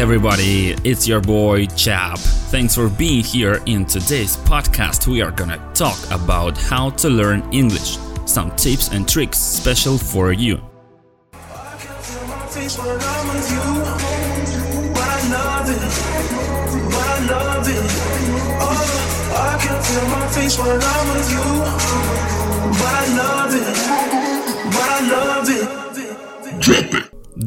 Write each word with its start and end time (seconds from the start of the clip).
Everybody? 0.00 0.70
It's 0.82 1.06
your 1.06 1.20
boy 1.20 1.66
Chap. 1.66 2.18
Thanks 2.48 2.74
for 2.74 2.88
being 2.88 3.22
here. 3.22 3.60
In 3.66 3.84
today's 3.84 4.34
podcast, 4.34 5.06
we 5.06 5.20
are 5.20 5.30
gonna 5.30 5.60
talk 5.74 5.98
about 6.10 6.56
how 6.56 6.88
to 7.02 7.10
learn 7.10 7.42
English. 7.52 7.98
Some 8.24 8.50
tips 8.56 8.88
and 8.88 9.06
tricks 9.06 9.36
special 9.36 9.98
for 9.98 10.32
you. 10.32 10.58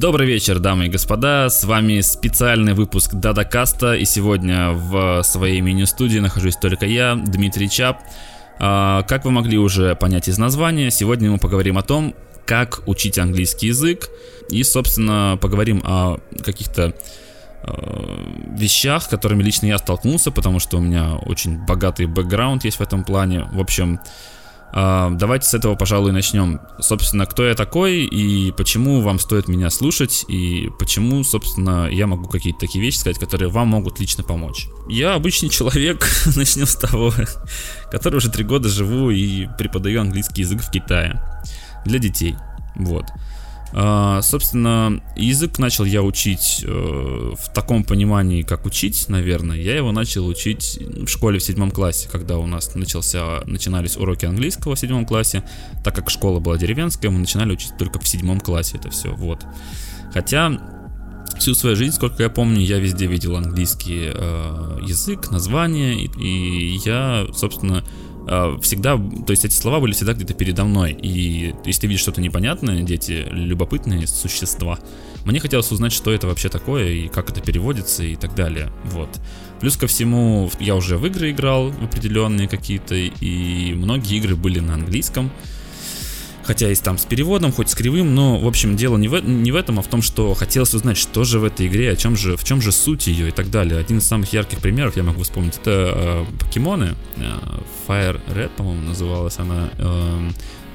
Добрый 0.03 0.27
вечер, 0.27 0.59
дамы 0.59 0.87
и 0.87 0.89
господа, 0.89 1.47
с 1.49 1.63
вами 1.63 2.01
специальный 2.01 2.73
выпуск 2.73 3.13
Дадакаста, 3.13 3.93
и 3.93 4.03
сегодня 4.03 4.71
в 4.71 5.23
своей 5.23 5.61
меню-студии 5.61 6.19
нахожусь 6.19 6.57
только 6.57 6.85
я, 6.85 7.15
Дмитрий 7.15 7.69
Чап. 7.69 8.01
А, 8.59 9.03
как 9.03 9.23
вы 9.23 9.31
могли 9.31 9.57
уже 9.57 9.95
понять 9.95 10.27
из 10.27 10.37
названия, 10.37 10.91
сегодня 10.91 11.31
мы 11.31 11.37
поговорим 11.37 11.77
о 11.77 11.83
том, 11.83 12.15
как 12.45 12.85
учить 12.85 13.17
английский 13.17 13.67
язык, 13.67 14.09
и, 14.49 14.61
собственно, 14.63 15.37
поговорим 15.39 15.81
о 15.85 16.17
каких-то 16.43 16.93
а, 17.63 18.57
вещах, 18.57 19.07
которыми 19.07 19.41
лично 19.41 19.67
я 19.67 19.77
столкнулся, 19.77 20.31
потому 20.31 20.59
что 20.59 20.79
у 20.79 20.81
меня 20.81 21.15
очень 21.15 21.65
богатый 21.65 22.07
бэкграунд 22.07 22.65
есть 22.65 22.79
в 22.79 22.81
этом 22.81 23.05
плане. 23.05 23.47
В 23.53 23.61
общем, 23.61 24.01
давайте 24.73 25.47
с 25.47 25.53
этого, 25.53 25.75
пожалуй, 25.75 26.11
начнем. 26.11 26.59
Собственно, 26.79 27.25
кто 27.27 27.45
я 27.45 27.53
такой 27.53 28.05
и 28.05 28.51
почему 28.51 29.01
вам 29.01 29.19
стоит 29.19 29.47
меня 29.47 29.69
слушать 29.69 30.25
и 30.27 30.69
почему, 30.79 31.23
собственно, 31.23 31.87
я 31.91 32.07
могу 32.07 32.27
какие-то 32.27 32.61
такие 32.61 32.83
вещи 32.83 32.97
сказать, 32.97 33.19
которые 33.19 33.49
вам 33.49 33.67
могут 33.67 33.99
лично 33.99 34.23
помочь. 34.23 34.67
Я 34.89 35.13
обычный 35.13 35.49
человек, 35.49 36.07
начнем 36.35 36.65
с 36.65 36.75
того, 36.75 37.13
который 37.91 38.15
уже 38.15 38.31
три 38.31 38.43
года 38.43 38.67
живу 38.67 39.11
и 39.11 39.47
преподаю 39.57 40.01
английский 40.01 40.41
язык 40.41 40.61
в 40.61 40.71
Китае 40.71 41.21
для 41.85 41.99
детей. 41.99 42.35
Вот. 42.75 43.05
А, 43.75 44.21
собственно, 44.21 45.01
язык 45.15 45.57
начал 45.57 45.83
я 45.85 46.03
учить 46.03 46.63
э, 46.63 46.67
в 46.67 47.53
таком 47.53 47.83
понимании, 47.83 48.43
как 48.43 48.65
учить, 48.65 49.09
наверное. 49.09 49.57
Я 49.57 49.75
его 49.75 49.91
начал 49.91 50.27
учить 50.27 50.77
в 50.79 51.07
школе 51.07 51.39
в 51.39 51.43
седьмом 51.43 51.71
классе, 51.71 52.07
когда 52.11 52.37
у 52.37 52.45
нас 52.45 52.75
начался, 52.75 53.41
начинались 53.45 53.97
уроки 53.97 54.25
английского 54.25 54.75
в 54.75 54.79
седьмом 54.79 55.07
классе. 55.07 55.43
Так 55.83 55.95
как 55.95 56.11
школа 56.11 56.39
была 56.39 56.57
деревенская, 56.57 57.09
мы 57.09 57.17
начинали 57.19 57.53
учить 57.53 57.75
только 57.77 57.99
в 57.99 58.07
седьмом 58.07 58.39
классе 58.39 58.77
это 58.77 58.91
все. 58.91 59.11
Вот. 59.15 59.43
Хотя 60.13 60.51
всю 61.39 61.55
свою 61.55 61.75
жизнь, 61.75 61.95
сколько 61.95 62.21
я 62.21 62.29
помню, 62.29 62.61
я 62.61 62.77
везде 62.77 63.07
видел 63.07 63.35
английский 63.35 64.11
э, 64.13 64.79
язык, 64.83 65.31
название, 65.31 66.05
и, 66.05 66.11
и 66.21 66.79
я, 66.85 67.25
собственно, 67.33 67.83
всегда, 68.61 68.97
то 68.97 69.31
есть 69.31 69.45
эти 69.45 69.53
слова 69.53 69.79
были 69.79 69.93
всегда 69.93 70.13
где-то 70.13 70.33
передо 70.33 70.63
мной. 70.63 70.91
И 70.93 71.53
если 71.65 71.81
ты 71.81 71.87
видишь 71.87 72.01
что-то 72.01 72.21
непонятное, 72.21 72.81
дети 72.83 73.27
любопытные 73.29 74.07
существа, 74.07 74.79
мне 75.25 75.39
хотелось 75.39 75.71
узнать, 75.71 75.91
что 75.93 76.11
это 76.11 76.27
вообще 76.27 76.49
такое 76.49 76.89
и 76.89 77.07
как 77.07 77.29
это 77.29 77.41
переводится 77.41 78.03
и 78.03 78.15
так 78.15 78.35
далее. 78.35 78.71
Вот. 78.85 79.09
Плюс 79.59 79.77
ко 79.77 79.87
всему, 79.87 80.49
я 80.59 80.75
уже 80.75 80.97
в 80.97 81.05
игры 81.05 81.31
играл 81.31 81.69
определенные 81.81 82.47
какие-то, 82.47 82.95
и 82.95 83.73
многие 83.73 84.17
игры 84.17 84.35
были 84.35 84.59
на 84.59 84.73
английском 84.73 85.31
хотя 86.43 86.71
и 86.71 86.75
там 86.75 86.97
с 86.97 87.05
переводом, 87.05 87.51
хоть 87.51 87.69
с 87.69 87.75
кривым, 87.75 88.13
но, 88.13 88.39
в 88.39 88.47
общем, 88.47 88.75
дело 88.75 88.97
не 88.97 89.07
в, 89.07 89.19
не 89.19 89.51
в 89.51 89.55
этом, 89.55 89.79
а 89.79 89.81
в 89.81 89.87
том, 89.87 90.01
что 90.01 90.33
хотелось 90.33 90.73
узнать, 90.73 90.97
что 90.97 91.23
же 91.23 91.39
в 91.39 91.43
этой 91.43 91.67
игре, 91.67 91.91
о 91.91 91.95
чем 91.95 92.15
же, 92.15 92.37
в 92.37 92.43
чем 92.43 92.61
же 92.61 92.71
суть 92.71 93.07
ее 93.07 93.29
и 93.29 93.31
так 93.31 93.49
далее. 93.49 93.79
Один 93.79 93.99
из 93.99 94.05
самых 94.05 94.33
ярких 94.33 94.59
примеров, 94.59 94.97
я 94.97 95.03
могу 95.03 95.23
вспомнить, 95.23 95.57
это 95.57 95.93
э, 95.95 96.25
покемоны. 96.39 96.95
Э, 97.17 97.39
Fire 97.87 98.19
Red, 98.27 98.49
по-моему, 98.57 98.81
называлась 98.81 99.37
она. 99.39 99.69
Э, 99.77 100.29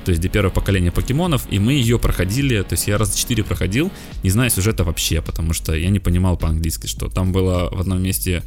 то 0.04 0.10
есть 0.12 0.22
для 0.22 0.30
первого 0.30 0.50
поколения 0.50 0.90
покемонов, 0.90 1.46
и 1.50 1.58
мы 1.58 1.74
ее 1.74 1.98
проходили, 1.98 2.62
то 2.62 2.72
есть 2.72 2.88
я 2.88 2.96
раз 2.96 3.14
четыре 3.14 3.44
проходил, 3.44 3.92
не 4.22 4.30
зная 4.30 4.48
сюжета 4.48 4.84
вообще, 4.84 5.20
потому 5.20 5.52
что 5.52 5.74
я 5.74 5.90
не 5.90 5.98
понимал 5.98 6.38
по-английски, 6.38 6.86
что 6.86 7.10
там 7.10 7.30
было 7.30 7.68
в 7.70 7.78
одном 7.78 8.00
месте 8.00 8.42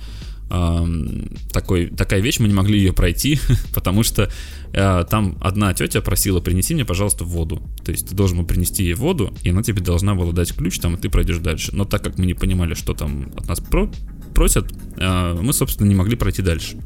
такой, 1.51 1.87
такая 1.87 2.19
вещь, 2.19 2.39
мы 2.39 2.47
не 2.47 2.53
могли 2.53 2.77
ее 2.77 2.93
пройти, 2.93 3.39
потому 3.73 4.03
что 4.03 4.29
э, 4.73 5.05
там 5.09 5.37
одна 5.41 5.73
тетя 5.73 6.01
просила, 6.01 6.41
принеси 6.41 6.73
мне, 6.73 6.85
пожалуйста, 6.85 7.23
воду. 7.23 7.61
То 7.83 7.91
есть 7.91 8.09
ты 8.09 8.15
должен 8.15 8.37
был 8.37 8.45
принести 8.45 8.83
ей 8.83 8.93
воду, 8.93 9.33
и 9.43 9.49
она 9.49 9.63
тебе 9.63 9.81
должна 9.81 10.15
была 10.15 10.31
дать 10.31 10.53
ключ, 10.53 10.79
там, 10.79 10.95
и 10.95 10.97
ты 10.97 11.09
пройдешь 11.09 11.37
дальше. 11.37 11.71
Но 11.73 11.85
так 11.85 12.03
как 12.03 12.17
мы 12.17 12.25
не 12.25 12.33
понимали, 12.33 12.73
что 12.73 12.93
там 12.93 13.31
от 13.37 13.47
нас 13.47 13.59
про 13.59 13.89
просят, 14.33 14.71
э, 14.97 15.37
мы, 15.41 15.53
собственно, 15.53 15.87
не 15.87 15.95
могли 15.95 16.15
пройти 16.15 16.41
дальше. 16.41 16.77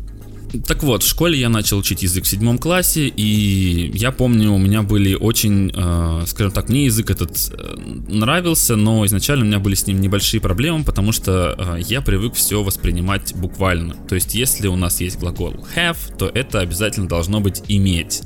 Так 0.68 0.84
вот, 0.84 1.04
в 1.04 1.08
школе 1.08 1.40
я 1.40 1.50
начал 1.50 1.78
учить 1.78 2.04
язык 2.04 2.24
в 2.24 2.28
седьмом 2.28 2.58
классе, 2.58 3.08
и 3.08 3.92
я 3.94 4.12
помню, 4.12 4.52
у 4.54 4.58
меня 4.58 4.84
были 4.84 5.16
очень, 5.16 5.72
э, 5.74 6.24
скажем 6.28 6.52
так, 6.52 6.70
мне 6.70 6.86
язык 6.86 7.10
этот 7.10 7.32
э, 7.52 7.76
нравился, 8.08 8.76
но 8.76 9.06
изначально 9.06 9.46
у 9.46 9.48
меня 9.48 9.60
были 9.60 9.76
с 9.76 9.88
ним 9.88 10.00
небольшие 10.02 10.42
проблемы, 10.42 10.84
потому 10.84 11.12
что 11.12 11.56
э, 11.58 11.82
я 11.88 12.02
привык 12.02 12.36
все 12.36 12.64
воспринимать 12.64 13.34
буквально. 13.36 13.96
То 14.08 14.16
есть, 14.16 14.36
если 14.36 14.68
у 14.68 14.76
нас 14.76 15.02
есть 15.02 15.20
глагол 15.20 15.56
have, 15.76 15.98
то 16.18 16.28
это 16.28 16.60
обязательно 16.60 17.08
должно 17.08 17.40
быть 17.40 17.64
иметь. 17.68 18.22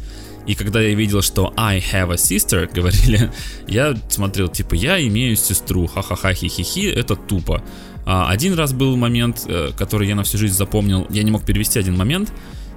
И 0.50 0.56
когда 0.56 0.82
я 0.82 0.96
видел, 0.96 1.22
что 1.22 1.54
I 1.58 1.80
have 1.80 2.12
a 2.12 2.16
sister, 2.16 2.68
говорили, 2.74 3.32
я 3.68 3.96
смотрел, 4.10 4.48
типа, 4.48 4.74
я 4.74 5.00
имею 5.08 5.36
сестру, 5.36 5.88
ха-ха-ха, 5.88 6.34
хи-хи-хи, 6.34 6.88
это 6.88 7.16
тупо. 7.16 7.64
А, 8.12 8.28
один 8.28 8.56
раз 8.56 8.74
был 8.74 8.98
момент, 8.98 9.46
э, 9.48 9.70
который 9.78 10.08
я 10.08 10.16
на 10.16 10.24
всю 10.24 10.40
жизнь 10.40 10.56
запомнил. 10.56 11.06
Я 11.12 11.22
не 11.22 11.30
мог 11.30 11.44
перевести 11.44 11.78
один 11.78 11.96
момент, 11.96 12.34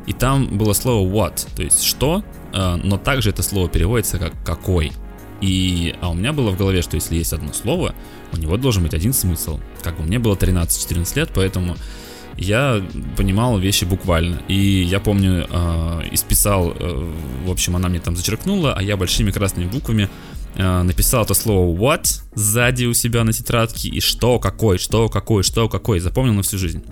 и 0.07 0.13
там 0.13 0.59
было 0.59 0.75
слово 0.75 1.09
what, 1.11 1.47
то 1.57 1.63
есть 1.63 1.85
что, 1.85 2.23
э, 2.53 2.77
но 2.85 2.99
также 2.99 3.31
это 3.31 3.43
слово 3.43 3.71
переводится 3.71 4.19
как 4.19 4.35
какой. 4.45 4.93
И, 5.41 5.95
а 6.03 6.11
у 6.11 6.15
меня 6.15 6.35
было 6.35 6.51
в 6.51 6.59
голове, 6.59 6.83
что 6.83 6.97
если 6.97 7.17
есть 7.17 7.33
одно 7.33 7.55
слово, 7.55 7.95
у 8.35 8.37
него 8.37 8.59
должен 8.59 8.83
быть 8.83 8.93
один 8.93 9.15
смысл. 9.15 9.59
Как 9.83 9.97
бы 9.97 10.03
мне 10.03 10.19
было 10.19 10.35
13-14 10.35 11.17
лет, 11.17 11.31
поэтому 11.35 11.77
я 12.37 12.83
понимал 13.17 13.59
вещи 13.59 13.87
буквально. 13.87 14.43
И 14.49 14.83
я 14.83 15.01
помню, 15.01 15.47
э, 15.49 16.03
исписал, 16.11 16.75
э, 16.79 17.11
в 17.47 17.51
общем, 17.51 17.75
она 17.75 17.89
мне 17.89 18.01
там 18.01 18.17
зачеркнула, 18.17 18.75
а 18.75 18.83
я 18.83 18.99
большими 18.99 19.31
красными 19.31 19.67
буквами 19.67 20.11
Э, 20.55 20.83
написал 20.83 21.25
это 21.25 21.35
слово 21.35 21.75
what 21.77 22.23
сзади 22.35 22.85
у 22.85 22.95
себя 22.95 23.25
на 23.25 23.33
тетрадке 23.33 23.89
и 23.89 24.01
что, 24.01 24.39
какой, 24.39 24.79
что, 24.79 25.09
какой, 25.09 25.43
что, 25.43 25.69
какой, 25.69 26.01
запомнил 26.01 26.35
на 26.35 26.43
всю 26.43 26.59
жизнь. 26.59 26.83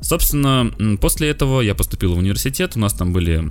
Собственно, 0.00 0.96
после 1.00 1.30
этого 1.30 1.60
я 1.60 1.74
поступил 1.74 2.14
в 2.14 2.18
университет, 2.18 2.76
у 2.76 2.78
нас 2.78 2.92
там 2.92 3.12
были, 3.12 3.42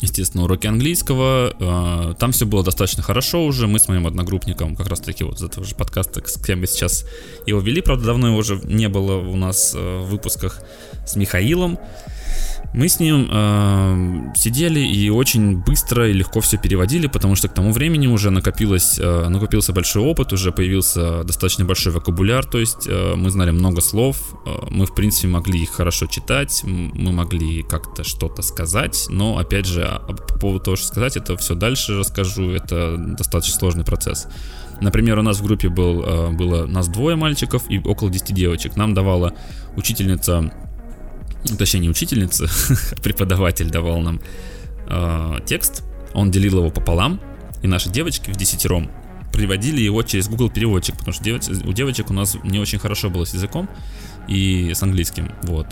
естественно, 0.00 0.42
уроки 0.42 0.66
английского, 0.66 1.54
э, 1.58 2.14
там 2.18 2.32
все 2.32 2.46
было 2.46 2.64
достаточно 2.64 3.02
хорошо 3.04 3.44
уже, 3.44 3.68
мы 3.68 3.78
с 3.78 3.86
моим 3.86 4.08
одногруппником, 4.08 4.74
как 4.74 4.88
раз 4.88 5.00
таки 5.00 5.22
вот 5.22 5.36
из 5.36 5.44
этого 5.44 5.64
же 5.64 5.76
подкаста, 5.76 6.20
с 6.26 6.42
кем 6.42 6.60
мы 6.60 6.66
сейчас 6.66 7.04
его 7.46 7.60
вели, 7.60 7.80
правда, 7.80 8.06
давно 8.06 8.28
его 8.28 8.38
уже 8.38 8.60
не 8.64 8.88
было 8.88 9.18
у 9.18 9.36
нас 9.36 9.72
э, 9.74 10.00
в 10.00 10.10
выпусках, 10.10 10.62
с 11.06 11.14
Михаилом, 11.14 11.78
мы 12.74 12.88
с 12.88 13.00
ним 13.00 13.28
э, 13.30 14.32
сидели 14.34 14.80
и 14.80 15.08
очень 15.08 15.58
быстро 15.58 16.08
и 16.08 16.12
легко 16.12 16.40
все 16.40 16.58
переводили, 16.58 17.06
потому 17.06 17.34
что 17.34 17.48
к 17.48 17.54
тому 17.54 17.72
времени 17.72 18.06
уже 18.06 18.30
накопилось, 18.30 18.98
э, 18.98 19.28
накопился 19.28 19.72
большой 19.72 20.02
опыт, 20.02 20.32
уже 20.32 20.52
появился 20.52 21.24
достаточно 21.24 21.64
большой 21.64 21.92
вокабуляр, 21.92 22.44
то 22.44 22.58
есть 22.58 22.86
э, 22.86 23.14
мы 23.16 23.30
знали 23.30 23.50
много 23.50 23.80
слов, 23.80 24.18
э, 24.44 24.50
мы 24.70 24.86
в 24.86 24.94
принципе 24.94 25.28
могли 25.28 25.62
их 25.62 25.70
хорошо 25.70 26.06
читать, 26.06 26.62
мы 26.64 27.12
могли 27.12 27.62
как-то 27.62 28.04
что-то 28.04 28.42
сказать, 28.42 29.06
но 29.08 29.38
опять 29.38 29.66
же 29.66 29.84
а, 29.84 30.00
по 30.00 30.38
поводу 30.38 30.64
того, 30.64 30.76
что 30.76 30.88
сказать, 30.88 31.16
это 31.16 31.36
все 31.36 31.54
дальше 31.54 31.98
расскажу, 31.98 32.50
это 32.50 32.96
достаточно 32.98 33.58
сложный 33.58 33.84
процесс. 33.84 34.26
Например, 34.80 35.18
у 35.18 35.22
нас 35.22 35.38
в 35.38 35.44
группе 35.44 35.68
был, 35.68 36.02
э, 36.02 36.30
было 36.30 36.66
нас 36.66 36.88
двое 36.88 37.16
мальчиков 37.16 37.62
и 37.70 37.78
около 37.78 38.10
10 38.10 38.34
девочек. 38.34 38.76
Нам 38.76 38.94
давала 38.94 39.32
учительница 39.76 40.52
точнее 41.46 41.80
не 41.80 41.88
учительница, 41.90 42.48
а 42.92 43.00
преподаватель 43.00 43.70
давал 43.70 44.00
нам 44.00 44.20
э, 44.88 45.38
текст, 45.46 45.84
он 46.14 46.30
делил 46.30 46.58
его 46.58 46.70
пополам, 46.70 47.20
и 47.62 47.68
наши 47.68 47.90
девочки 47.90 48.30
в 48.30 48.36
десятером 48.36 48.90
приводили 49.32 49.80
его 49.80 50.02
через 50.02 50.28
Google 50.28 50.50
переводчик, 50.50 50.96
потому 50.96 51.12
что 51.12 51.22
девоч, 51.22 51.48
у 51.48 51.72
девочек 51.72 52.10
у 52.10 52.14
нас 52.14 52.36
не 52.42 52.58
очень 52.58 52.78
хорошо 52.78 53.10
было 53.10 53.24
с 53.24 53.34
языком 53.34 53.68
и 54.28 54.72
с 54.74 54.82
английским, 54.82 55.30
вот 55.42 55.66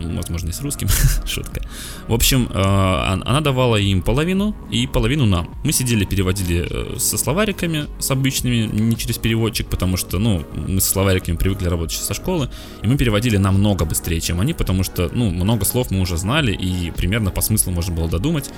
возможно, 0.00 0.48
и 0.48 0.52
с 0.52 0.60
русским, 0.60 0.88
шутка. 1.26 1.62
В 2.08 2.14
общем, 2.14 2.48
э, 2.52 2.58
она 2.58 3.40
давала 3.40 3.76
им 3.76 4.02
половину 4.02 4.54
и 4.70 4.86
половину 4.86 5.26
нам. 5.26 5.54
Мы 5.64 5.72
сидели, 5.72 6.04
переводили 6.04 6.66
э, 6.68 6.98
со 6.98 7.18
словариками, 7.18 7.86
с 7.98 8.10
обычными, 8.10 8.68
не 8.72 8.96
через 8.96 9.18
переводчик, 9.18 9.68
потому 9.68 9.96
что, 9.96 10.18
ну, 10.18 10.44
мы 10.54 10.80
со 10.80 10.90
словариками 10.90 11.36
привыкли 11.36 11.68
работать 11.68 11.98
со 11.98 12.14
школы, 12.14 12.50
и 12.82 12.86
мы 12.86 12.96
переводили 12.96 13.36
намного 13.36 13.84
быстрее, 13.84 14.20
чем 14.20 14.40
они, 14.40 14.54
потому 14.54 14.84
что, 14.84 15.10
ну, 15.12 15.30
много 15.30 15.64
слов 15.64 15.90
мы 15.90 16.00
уже 16.00 16.16
знали, 16.16 16.52
и 16.52 16.90
примерно 16.90 17.30
по 17.30 17.40
смыслу 17.40 17.72
можно 17.72 17.94
было 17.94 18.08
додумать. 18.08 18.50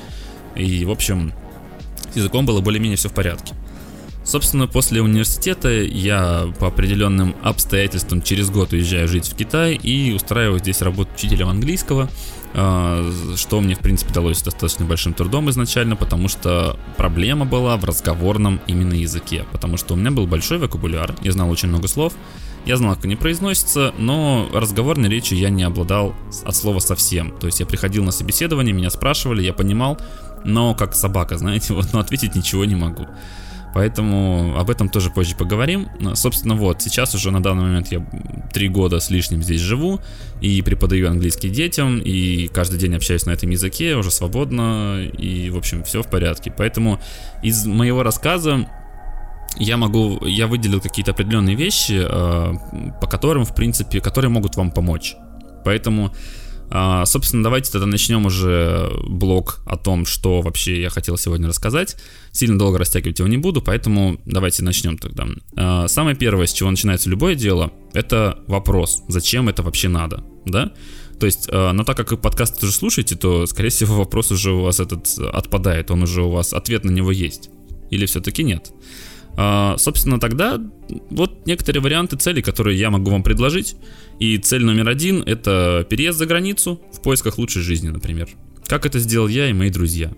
И, 0.57 0.85
в 0.85 0.91
общем, 0.91 1.33
с 2.13 2.17
языком 2.17 2.45
было 2.47 2.61
более-менее 2.61 2.97
все 2.97 3.09
в 3.09 3.15
порядке. 3.15 3.55
Собственно, 4.33 4.67
после 4.67 5.03
университета 5.03 5.69
я 5.69 6.51
по 6.59 6.69
определенным 6.69 7.37
обстоятельствам 7.43 8.23
через 8.23 8.49
год 8.49 8.73
уезжаю 8.73 9.07
жить 9.07 9.29
в 9.29 9.37
Китай 9.37 9.75
и 9.75 10.11
устраиваю 10.15 10.59
здесь 10.59 10.81
работу 10.81 11.11
учителем 11.15 11.51
английского, 11.51 12.09
а, 12.55 13.13
что 13.37 13.61
мне, 13.61 13.75
в 13.75 13.81
принципе, 13.81 14.15
далось 14.15 14.41
достаточно 14.41 14.87
большим 14.87 15.13
трудом 15.13 15.51
изначально, 15.51 15.97
потому 15.97 16.29
что 16.29 16.79
проблема 16.97 17.45
была 17.45 17.77
в 17.77 17.85
разговорном 17.85 18.59
именно 18.67 18.95
языке, 18.95 19.45
потому 19.53 19.77
что 19.77 19.93
у 19.93 19.97
меня 19.99 20.11
был 20.11 20.27
большой 20.27 20.57
вокабуляр, 20.57 21.15
я 21.21 21.33
знал 21.33 21.51
очень 21.51 21.69
много 21.69 21.87
слов, 21.87 22.15
я 22.65 22.79
знал, 22.79 22.95
как 22.95 23.05
они 23.05 23.17
произносятся, 23.17 23.93
но 23.99 24.49
разговорной 24.55 25.11
речью 25.11 25.37
я 25.37 25.51
не 25.51 25.63
обладал 25.63 26.15
от 26.47 26.57
слова 26.57 26.79
совсем. 26.79 27.37
То 27.39 27.49
есть 27.49 27.61
я 27.61 27.67
приходил 27.67 28.03
на 28.03 28.13
собеседование, 28.13 28.73
меня 28.73 28.89
спрашивали, 28.89 29.43
я 29.43 29.53
понимал, 29.53 29.99
но 30.43 30.75
как 30.75 30.95
собака, 30.95 31.37
знаете, 31.37 31.75
вот, 31.75 31.93
но 31.93 32.01
ответить 32.01 32.35
ничего 32.35 32.65
не 32.65 32.77
могу. 32.77 33.07
Поэтому 33.75 34.55
об 34.59 34.71
этом 34.71 34.89
тоже 34.89 35.11
позже 35.11 35.35
поговорим. 35.37 35.89
Собственно, 36.15 36.55
вот, 36.55 36.83
сейчас 36.83 37.15
уже 37.15 37.31
на 37.31 37.43
данный 37.43 37.63
момент 37.63 37.89
я 37.91 38.05
три 38.53 38.69
года 38.69 39.01
с 39.01 39.11
лишним 39.11 39.43
здесь 39.43 39.61
живу 39.61 40.01
и 40.41 40.61
преподаю 40.63 41.09
английский 41.09 41.49
детям, 41.49 41.99
и 41.99 42.49
каждый 42.49 42.79
день 42.79 42.95
общаюсь 42.95 43.25
на 43.27 43.31
этом 43.31 43.51
языке, 43.51 43.97
уже 43.97 44.11
свободно, 44.11 45.03
и, 45.03 45.51
в 45.51 45.57
общем, 45.57 45.85
все 45.85 46.03
в 46.03 46.09
порядке. 46.09 46.53
Поэтому 46.57 47.01
из 47.43 47.65
моего 47.67 48.03
рассказа 48.03 48.69
я 49.57 49.77
могу, 49.77 50.25
я 50.27 50.47
выделил 50.47 50.81
какие-то 50.81 51.13
определенные 51.13 51.57
вещи, 51.57 52.01
э, 52.05 52.53
по 53.01 53.07
которым, 53.07 53.45
в 53.45 53.55
принципе, 53.55 54.01
которые 54.01 54.31
могут 54.31 54.57
вам 54.57 54.71
помочь. 54.71 55.15
Поэтому 55.65 56.13
а, 56.75 57.05
собственно, 57.05 57.43
давайте 57.43 57.71
тогда 57.71 57.87
начнем 57.87 58.25
уже 58.25 58.91
блог 59.07 59.61
о 59.67 59.77
том, 59.77 60.07
что 60.07 60.41
вообще 60.41 60.81
я 60.81 60.89
хотел 60.89 61.19
сегодня 61.19 61.47
рассказать. 61.47 61.97
Сильно 62.31 62.59
долго 62.59 62.79
растягивать 62.79 63.19
его 63.19 63.29
не 63.29 63.37
буду, 63.37 63.61
поэтому 63.61 64.19
давайте 64.25 64.65
начнем 64.65 64.97
тогда. 64.97 65.27
А, 65.55 65.87
самое 65.87 66.17
первое, 66.17 66.47
с 66.47 66.53
чего 66.55 66.71
начинается 66.71 67.11
любое 67.11 67.35
дело, 67.35 67.73
это 67.93 68.39
вопрос, 68.47 69.03
зачем 69.07 69.51
это 69.51 69.63
вообще 69.63 69.89
надо, 69.89 70.25
да? 70.47 70.73
То 71.21 71.27
есть, 71.27 71.47
а, 71.53 71.73
но 71.75 71.85
так 71.85 71.95
как 71.99 72.11
вы 72.11 72.17
подкаст 72.17 72.63
уже 72.65 72.73
слушаете, 72.73 73.17
то, 73.17 73.45
скорее 73.45 73.69
всего, 73.69 73.97
вопрос 73.97 74.31
уже 74.33 74.53
у 74.53 74.63
вас 74.63 74.81
этот 74.81 75.07
отпадает, 75.19 75.91
он 75.91 76.05
уже 76.05 76.23
у 76.23 76.31
вас, 76.31 76.55
ответ 76.55 76.85
на 76.85 76.91
него 76.91 77.13
есть. 77.13 77.51
Или 77.91 78.07
все-таки 78.07 78.43
нет? 78.43 78.73
А, 78.73 79.12
собственно, 79.37 80.21
тогда 80.21 80.61
вот 81.11 81.47
некоторые 81.47 81.83
варианты 81.83 82.17
целей, 82.17 82.43
которые 82.43 82.79
я 82.79 82.91
могу 82.91 83.11
вам 83.11 83.23
предложить. 83.23 83.77
И 84.19 84.39
цель 84.39 84.65
номер 84.65 84.89
один— 84.89 85.23
это 85.27 85.87
переезд 85.89 86.19
за 86.19 86.27
границу 86.27 86.81
в 86.93 87.01
поисках 87.01 87.39
лучшей 87.39 87.63
жизни, 87.63 87.89
например. 87.89 88.29
Как 88.67 88.87
это 88.87 88.99
сделал 88.99 89.29
я 89.29 89.49
и 89.49 89.53
мои 89.53 89.71
друзья. 89.71 90.13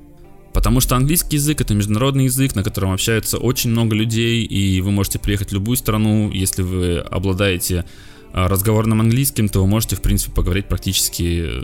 Потому 0.53 0.81
что 0.81 0.95
английский 0.95 1.37
язык 1.37 1.61
это 1.61 1.75
международный 1.75 2.25
язык, 2.25 2.55
на 2.55 2.63
котором 2.63 2.93
общаются 2.93 3.39
очень 3.39 3.71
много 3.71 3.97
людей, 3.97 4.45
и 4.45 4.81
вы 4.81 4.93
можете 4.93 5.19
приехать 5.19 5.51
в 5.51 5.55
любую 5.55 5.77
страну, 5.77 6.31
если 6.31 6.63
вы 6.63 6.99
обладаете 6.99 7.81
а, 7.81 7.87
разговорным 8.35 9.01
английским, 9.01 9.49
то 9.49 9.61
вы 9.61 9.67
можете, 9.69 9.97
в 9.97 10.03
принципе, 10.03 10.33
поговорить 10.33 10.67
практически 10.67 11.63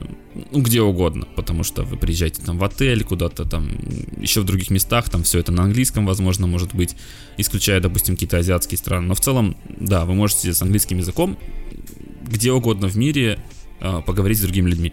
ну, 0.52 0.62
где 0.62 0.80
угодно, 0.80 1.26
потому 1.36 1.64
что 1.64 1.82
вы 1.82 1.96
приезжаете 1.96 2.42
там 2.42 2.58
в 2.58 2.64
отель, 2.64 3.02
куда-то 3.02 3.44
там, 3.44 3.68
еще 4.16 4.40
в 4.40 4.44
других 4.44 4.70
местах, 4.70 5.10
там 5.10 5.24
все 5.24 5.40
это 5.40 5.50
на 5.50 5.64
английском, 5.64 6.06
возможно, 6.06 6.46
может 6.46 6.74
быть, 6.74 6.96
исключая, 7.36 7.80
допустим, 7.80 8.14
какие-то 8.14 8.38
азиатские 8.38 8.78
страны. 8.78 9.08
Но 9.08 9.14
в 9.14 9.20
целом, 9.20 9.56
да, 9.80 10.04
вы 10.04 10.14
можете 10.14 10.54
с 10.54 10.62
английским 10.62 10.98
языком 10.98 11.36
где 12.30 12.52
угодно 12.52 12.88
в 12.88 12.96
мире 12.96 13.38
э, 13.80 14.00
поговорить 14.06 14.38
с 14.38 14.42
другими 14.42 14.70
людьми. 14.70 14.92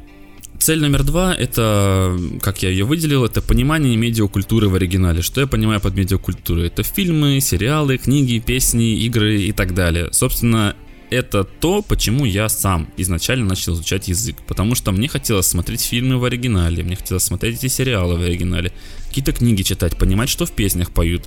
Цель 0.60 0.82
номер 0.82 1.04
два, 1.04 1.36
это, 1.36 2.18
как 2.42 2.64
я 2.64 2.70
ее 2.70 2.84
выделил, 2.84 3.24
это 3.24 3.44
понимание 3.44 3.96
медиакультуры 3.96 4.70
в 4.70 4.76
оригинале. 4.76 5.22
Что 5.22 5.42
я 5.42 5.48
понимаю 5.48 5.80
под 5.80 5.96
медиакультурой? 5.96 6.68
Это 6.68 6.82
фильмы, 6.82 7.40
сериалы, 7.42 7.98
книги, 7.98 8.40
песни, 8.40 8.96
игры 8.96 9.44
и 9.44 9.52
так 9.52 9.76
далее. 9.76 10.10
Собственно, 10.12 10.76
это 11.10 11.44
то, 11.44 11.82
почему 11.82 12.26
я 12.26 12.50
сам 12.50 12.90
изначально 12.98 13.46
начал 13.46 13.74
изучать 13.74 14.08
язык. 14.08 14.38
Потому 14.48 14.76
что 14.76 14.92
мне 14.92 15.08
хотелось 15.08 15.48
смотреть 15.48 15.82
фильмы 15.82 16.18
в 16.18 16.26
оригинале, 16.26 16.84
мне 16.84 16.96
хотелось 16.96 17.24
смотреть 17.24 17.64
эти 17.64 17.68
сериалы 17.68 18.18
в 18.18 18.22
оригинале, 18.22 18.72
какие-то 19.08 19.32
книги 19.32 19.62
читать, 19.64 19.98
понимать, 19.98 20.30
что 20.30 20.46
в 20.46 20.52
песнях 20.52 20.92
поют. 20.92 21.24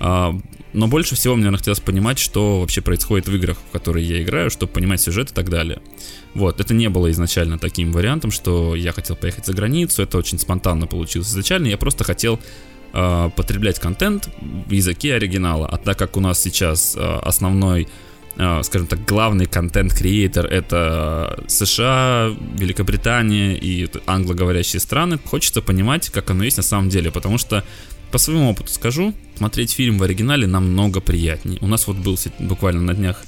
А, 0.00 0.36
но 0.72 0.88
больше 0.88 1.14
всего 1.14 1.36
мне 1.36 1.50
хотелось 1.56 1.80
понимать, 1.80 2.18
что 2.18 2.60
вообще 2.60 2.80
происходит 2.80 3.28
в 3.28 3.34
играх, 3.34 3.58
в 3.68 3.70
которые 3.70 4.06
я 4.06 4.22
играю, 4.22 4.50
чтобы 4.50 4.72
понимать 4.72 5.00
сюжет 5.00 5.30
и 5.30 5.34
так 5.34 5.48
далее. 5.48 5.80
Вот, 6.34 6.60
это 6.60 6.74
не 6.74 6.88
было 6.88 7.10
изначально 7.10 7.58
таким 7.58 7.92
вариантом, 7.92 8.30
что 8.30 8.74
я 8.74 8.92
хотел 8.92 9.16
поехать 9.16 9.46
за 9.46 9.52
границу, 9.52 10.02
это 10.02 10.18
очень 10.18 10.38
спонтанно 10.38 10.86
получилось 10.86 11.28
изначально, 11.28 11.68
я 11.68 11.76
просто 11.76 12.04
хотел 12.04 12.40
э, 12.92 13.30
потреблять 13.36 13.78
контент 13.78 14.28
в 14.40 14.72
языке 14.72 15.14
оригинала, 15.14 15.68
а 15.68 15.76
так 15.76 15.98
как 15.98 16.16
у 16.16 16.20
нас 16.20 16.40
сейчас 16.40 16.96
э, 16.96 17.18
основной 17.22 17.86
скажем 18.34 18.86
так, 18.86 19.04
главный 19.04 19.46
контент-креатор 19.46 20.46
это 20.46 21.44
США, 21.48 22.34
Великобритания 22.56 23.56
и 23.56 23.88
англоговорящие 24.06 24.80
страны, 24.80 25.18
хочется 25.18 25.60
понимать, 25.62 26.08
как 26.10 26.30
оно 26.30 26.44
есть 26.44 26.56
на 26.56 26.62
самом 26.62 26.88
деле, 26.88 27.10
потому 27.10 27.38
что 27.38 27.62
по 28.10 28.18
своему 28.18 28.50
опыту 28.50 28.70
скажу, 28.70 29.14
смотреть 29.36 29.72
фильм 29.72 29.98
в 29.98 30.02
оригинале 30.02 30.46
намного 30.46 31.00
приятнее. 31.00 31.58
У 31.62 31.66
нас 31.66 31.86
вот 31.86 31.96
был 31.96 32.18
буквально 32.38 32.82
на 32.82 32.94
днях 32.94 33.22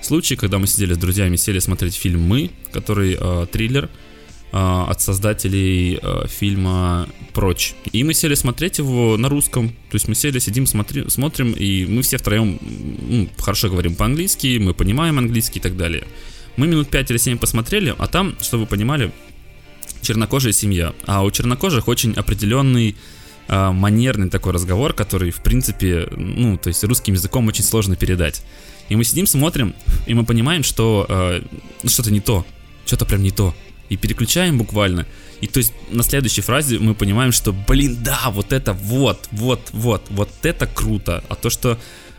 случай, 0.00 0.36
когда 0.36 0.58
мы 0.58 0.66
сидели 0.66 0.94
с 0.94 0.98
друзьями, 0.98 1.36
сели 1.36 1.58
смотреть 1.58 1.96
фильм 1.96 2.22
«Мы», 2.22 2.50
который 2.72 3.16
э, 3.18 3.46
триллер, 3.50 3.88
от 4.50 5.00
создателей 5.00 5.98
а, 6.00 6.26
фильма 6.26 7.08
«Прочь». 7.34 7.74
И 7.92 8.02
мы 8.04 8.14
сели 8.14 8.34
смотреть 8.34 8.78
его 8.78 9.16
на 9.16 9.28
русском. 9.28 9.68
То 9.68 9.94
есть 9.94 10.08
мы 10.08 10.14
сели, 10.14 10.38
сидим, 10.38 10.66
смотри, 10.66 11.04
смотрим, 11.08 11.52
и 11.52 11.84
мы 11.86 12.02
все 12.02 12.18
втроем 12.18 12.58
ну, 12.60 13.28
хорошо 13.38 13.68
говорим 13.68 13.94
по-английски, 13.94 14.58
мы 14.58 14.74
понимаем 14.74 15.18
английский 15.18 15.58
и 15.58 15.62
так 15.62 15.76
далее. 15.76 16.04
Мы 16.56 16.66
минут 16.66 16.88
5 16.88 17.10
или 17.10 17.18
7 17.18 17.38
посмотрели, 17.38 17.94
а 17.98 18.06
там, 18.08 18.36
чтобы 18.40 18.62
вы 18.62 18.68
понимали, 18.68 19.12
чернокожая 20.02 20.52
семья. 20.52 20.94
А 21.06 21.22
у 21.22 21.30
чернокожих 21.30 21.86
очень 21.88 22.12
определенный 22.14 22.96
э, 23.48 23.70
манерный 23.70 24.30
такой 24.30 24.52
разговор, 24.52 24.92
который, 24.92 25.30
в 25.30 25.42
принципе, 25.42 26.08
ну, 26.16 26.56
то 26.56 26.68
есть 26.68 26.82
русским 26.84 27.14
языком 27.14 27.46
очень 27.48 27.64
сложно 27.64 27.96
передать. 27.96 28.42
И 28.88 28.96
мы 28.96 29.04
сидим, 29.04 29.26
смотрим, 29.26 29.74
и 30.06 30.14
мы 30.14 30.24
понимаем, 30.24 30.62
что 30.62 31.06
э, 31.08 31.42
ну, 31.82 31.88
что-то 31.88 32.10
не 32.10 32.20
то, 32.20 32.46
что-то 32.86 33.04
прям 33.04 33.22
не 33.22 33.30
то 33.30 33.54
и 33.88 33.96
переключаем 33.96 34.58
буквально. 34.58 35.06
И 35.40 35.46
то 35.46 35.58
есть 35.58 35.72
на 35.90 36.02
следующей 36.02 36.40
фразе 36.40 36.78
мы 36.78 36.94
понимаем, 36.94 37.32
что, 37.32 37.52
блин, 37.52 37.98
да, 38.02 38.30
вот 38.30 38.52
это 38.52 38.72
вот, 38.72 39.28
вот, 39.30 39.68
вот, 39.72 40.02
вот 40.10 40.30
это 40.42 40.66
круто. 40.66 41.22
А 41.28 41.34
то, 41.34 41.48
что 41.48 41.78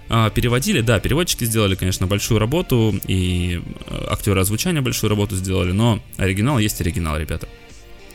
а, 0.09 0.29
переводили, 0.29 0.81
да, 0.81 0.99
переводчики 0.99 1.43
сделали, 1.43 1.75
конечно, 1.75 2.07
большую 2.07 2.39
работу, 2.39 2.99
и 3.07 3.61
а, 3.87 4.13
актеры 4.13 4.41
озвучания 4.41 4.81
большую 4.81 5.09
работу 5.09 5.35
сделали, 5.35 5.71
но 5.71 6.01
оригинал 6.17 6.59
есть 6.59 6.81
оригинал, 6.81 7.17
ребята. 7.17 7.47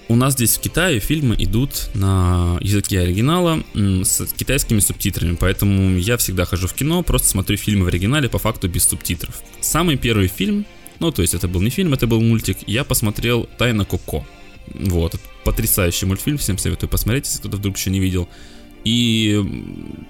У 0.08 0.16
нас 0.16 0.34
здесь 0.34 0.56
в 0.56 0.60
Китае 0.60 1.00
фильмы 1.00 1.34
идут 1.38 1.88
на 1.94 2.58
языке 2.60 3.00
оригинала 3.00 3.62
с 3.74 4.26
китайскими 4.36 4.80
субтитрами, 4.80 5.34
поэтому 5.34 5.96
я 5.96 6.18
всегда 6.18 6.44
хожу 6.44 6.66
в 6.66 6.74
кино, 6.74 7.02
просто 7.02 7.28
смотрю 7.28 7.56
фильмы 7.56 7.84
в 7.84 7.88
оригинале 7.88 8.28
по 8.28 8.38
факту 8.38 8.68
без 8.68 8.84
субтитров. 8.84 9.40
Самый 9.60 9.96
первый 9.96 10.28
фильм, 10.28 10.66
ну, 11.00 11.10
то 11.10 11.22
есть 11.22 11.34
это 11.34 11.48
был 11.48 11.60
не 11.60 11.70
фильм, 11.70 11.92
это 11.94 12.06
был 12.06 12.20
мультик. 12.20 12.58
Я 12.66 12.84
посмотрел 12.84 13.48
«Тайна 13.58 13.84
Коко». 13.84 14.26
Вот, 14.72 15.20
потрясающий 15.44 16.06
мультфильм, 16.06 16.38
всем 16.38 16.56
советую 16.58 16.88
посмотреть, 16.88 17.26
если 17.26 17.40
кто-то 17.40 17.58
вдруг 17.58 17.76
еще 17.76 17.90
не 17.90 18.00
видел. 18.00 18.28
И 18.84 19.42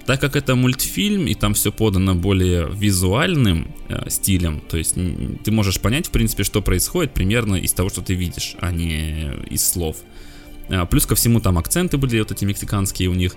так 0.04 0.20
как 0.20 0.34
это 0.34 0.56
мультфильм, 0.56 1.26
и 1.26 1.34
там 1.34 1.54
все 1.54 1.70
подано 1.70 2.14
более 2.14 2.68
визуальным 2.72 3.68
э, 3.88 4.10
стилем, 4.10 4.60
то 4.68 4.76
есть 4.76 4.96
ты 5.44 5.50
можешь 5.52 5.80
понять, 5.80 6.08
в 6.08 6.10
принципе, 6.10 6.42
что 6.42 6.60
происходит 6.60 7.14
примерно 7.14 7.54
из 7.54 7.72
того, 7.72 7.88
что 7.88 8.02
ты 8.02 8.14
видишь, 8.14 8.56
а 8.60 8.72
не 8.72 9.32
из 9.48 9.64
слов. 9.64 9.98
А, 10.68 10.86
плюс 10.86 11.06
ко 11.06 11.14
всему 11.14 11.40
там 11.40 11.56
акценты 11.56 11.98
были 11.98 12.18
вот 12.18 12.32
эти 12.32 12.44
мексиканские 12.44 13.08
у 13.10 13.14
них. 13.14 13.36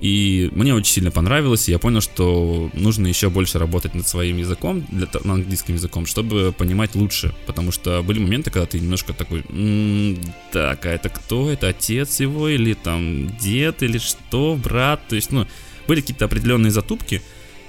И 0.00 0.48
мне 0.52 0.74
очень 0.74 0.92
сильно 0.92 1.10
понравилось, 1.10 1.68
и 1.68 1.72
я 1.72 1.78
понял, 1.78 2.00
что 2.00 2.70
нужно 2.72 3.08
еще 3.08 3.30
больше 3.30 3.58
работать 3.58 3.94
над 3.94 4.06
своим 4.06 4.36
языком, 4.36 4.86
для, 4.90 5.06
над 5.06 5.26
английским 5.26 5.74
языком, 5.74 6.06
чтобы 6.06 6.54
понимать 6.56 6.94
лучше. 6.94 7.34
Потому 7.46 7.72
что 7.72 8.02
были 8.02 8.20
моменты, 8.20 8.50
когда 8.50 8.66
ты 8.66 8.78
немножко 8.78 9.12
такой, 9.12 9.44
м-м, 9.48 10.18
так, 10.52 10.86
а 10.86 10.90
это 10.90 11.08
кто? 11.08 11.50
Это 11.50 11.68
отец 11.68 12.20
его 12.20 12.48
или 12.48 12.74
там 12.74 13.36
дед 13.38 13.82
или 13.82 13.98
что, 13.98 14.58
брат? 14.62 15.00
То 15.08 15.16
есть, 15.16 15.32
ну, 15.32 15.46
были 15.88 16.00
какие-то 16.00 16.26
определенные 16.26 16.70
затупки, 16.70 17.22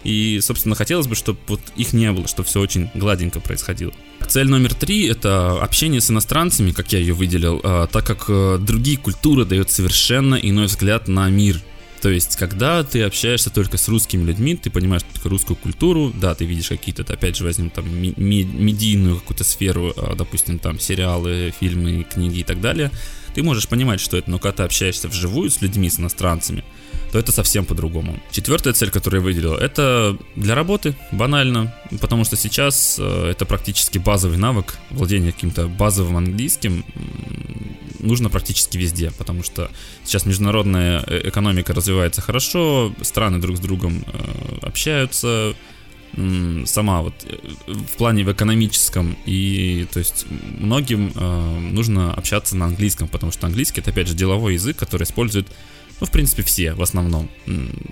и, 0.03 0.39
собственно, 0.41 0.75
хотелось 0.75 1.07
бы, 1.07 1.15
чтобы 1.15 1.39
вот 1.47 1.61
их 1.75 1.93
не 1.93 2.11
было, 2.11 2.27
чтобы 2.27 2.47
все 2.47 2.61
очень 2.61 2.89
гладенько 2.93 3.39
происходило. 3.39 3.93
Цель 4.27 4.47
номер 4.47 4.73
три— 4.73 5.07
это 5.09 5.59
общение 5.61 5.99
с 5.99 6.09
иностранцами, 6.09 6.71
как 6.71 6.91
я 6.93 6.99
ее 6.99 7.13
выделил, 7.13 7.59
а, 7.63 7.87
так 7.87 8.05
как 8.05 8.25
э, 8.29 8.59
другие 8.59 8.97
культуры 8.97 9.43
дают 9.43 9.71
совершенно 9.71 10.35
иной 10.35 10.67
взгляд 10.67 11.07
на 11.07 11.29
мир. 11.29 11.61
То 12.01 12.09
есть, 12.09 12.37
когда 12.37 12.83
ты 12.83 13.03
общаешься 13.03 13.49
только 13.49 13.77
с 13.77 13.87
русскими 13.87 14.23
людьми, 14.23 14.55
ты 14.55 14.69
понимаешь 14.69 15.03
только 15.13 15.29
русскую 15.29 15.57
культуру, 15.57 16.13
да, 16.15 16.33
ты 16.33 16.45
видишь 16.45 16.69
какие-то, 16.69 17.03
опять 17.11 17.35
же, 17.35 17.43
возьмем 17.43 17.69
там 17.69 17.85
медийную 17.89 19.19
какую-то 19.19 19.43
сферу, 19.43 19.93
а, 19.97 20.15
допустим, 20.15 20.59
там 20.59 20.79
сериалы, 20.79 21.53
фильмы, 21.59 22.03
книги 22.03 22.39
и 22.39 22.43
так 22.43 22.61
далее, 22.61 22.91
ты 23.33 23.43
можешь 23.43 23.67
понимать, 23.67 23.99
что 23.99 24.17
это, 24.17 24.29
но 24.29 24.39
когда 24.39 24.57
ты 24.57 24.63
общаешься 24.63 25.07
вживую 25.07 25.49
с 25.49 25.61
людьми, 25.61 25.89
с 25.89 25.99
иностранцами, 25.99 26.63
то 27.11 27.19
это 27.19 27.31
совсем 27.31 27.65
по-другому. 27.65 28.19
Четвертая 28.31 28.73
цель, 28.73 28.91
которую 28.91 29.21
я 29.21 29.25
выделил, 29.25 29.53
это 29.55 30.17
для 30.35 30.55
работы, 30.55 30.95
банально, 31.11 31.75
потому 32.01 32.23
что 32.23 32.35
сейчас 32.35 32.97
э, 32.99 33.31
это 33.31 33.45
практически 33.45 33.97
базовый 33.97 34.37
навык, 34.37 34.77
владение 34.89 35.31
каким-то 35.31 35.67
базовым 35.67 36.17
английским 36.17 36.85
нужно 37.99 38.29
практически 38.29 38.77
везде, 38.77 39.11
потому 39.17 39.43
что 39.43 39.69
сейчас 40.03 40.25
международная 40.25 41.03
э, 41.05 41.29
экономика 41.29 41.73
развивается 41.73 42.21
хорошо, 42.21 42.93
страны 43.01 43.39
друг 43.39 43.57
с 43.57 43.59
другом 43.59 44.03
э, 44.05 44.57
общаются, 44.61 45.55
сама 46.65 47.03
вот 47.03 47.13
в 47.67 47.97
плане 47.97 48.23
в 48.23 48.31
экономическом 48.31 49.15
и 49.27 49.85
то 49.93 49.99
есть 49.99 50.25
многим 50.59 51.11
э, 51.15 51.59
нужно 51.71 52.13
общаться 52.15 52.57
на 52.57 52.65
английском, 52.65 53.07
потому 53.07 53.31
что 53.31 53.45
английский 53.45 53.81
это 53.81 53.91
опять 53.91 54.07
же 54.07 54.15
деловой 54.15 54.55
язык, 54.55 54.75
который 54.75 55.03
используют 55.03 55.47
ну, 55.99 56.07
в 56.07 56.11
принципе, 56.11 56.43
все 56.43 56.73
в 56.73 56.81
основном. 56.81 57.29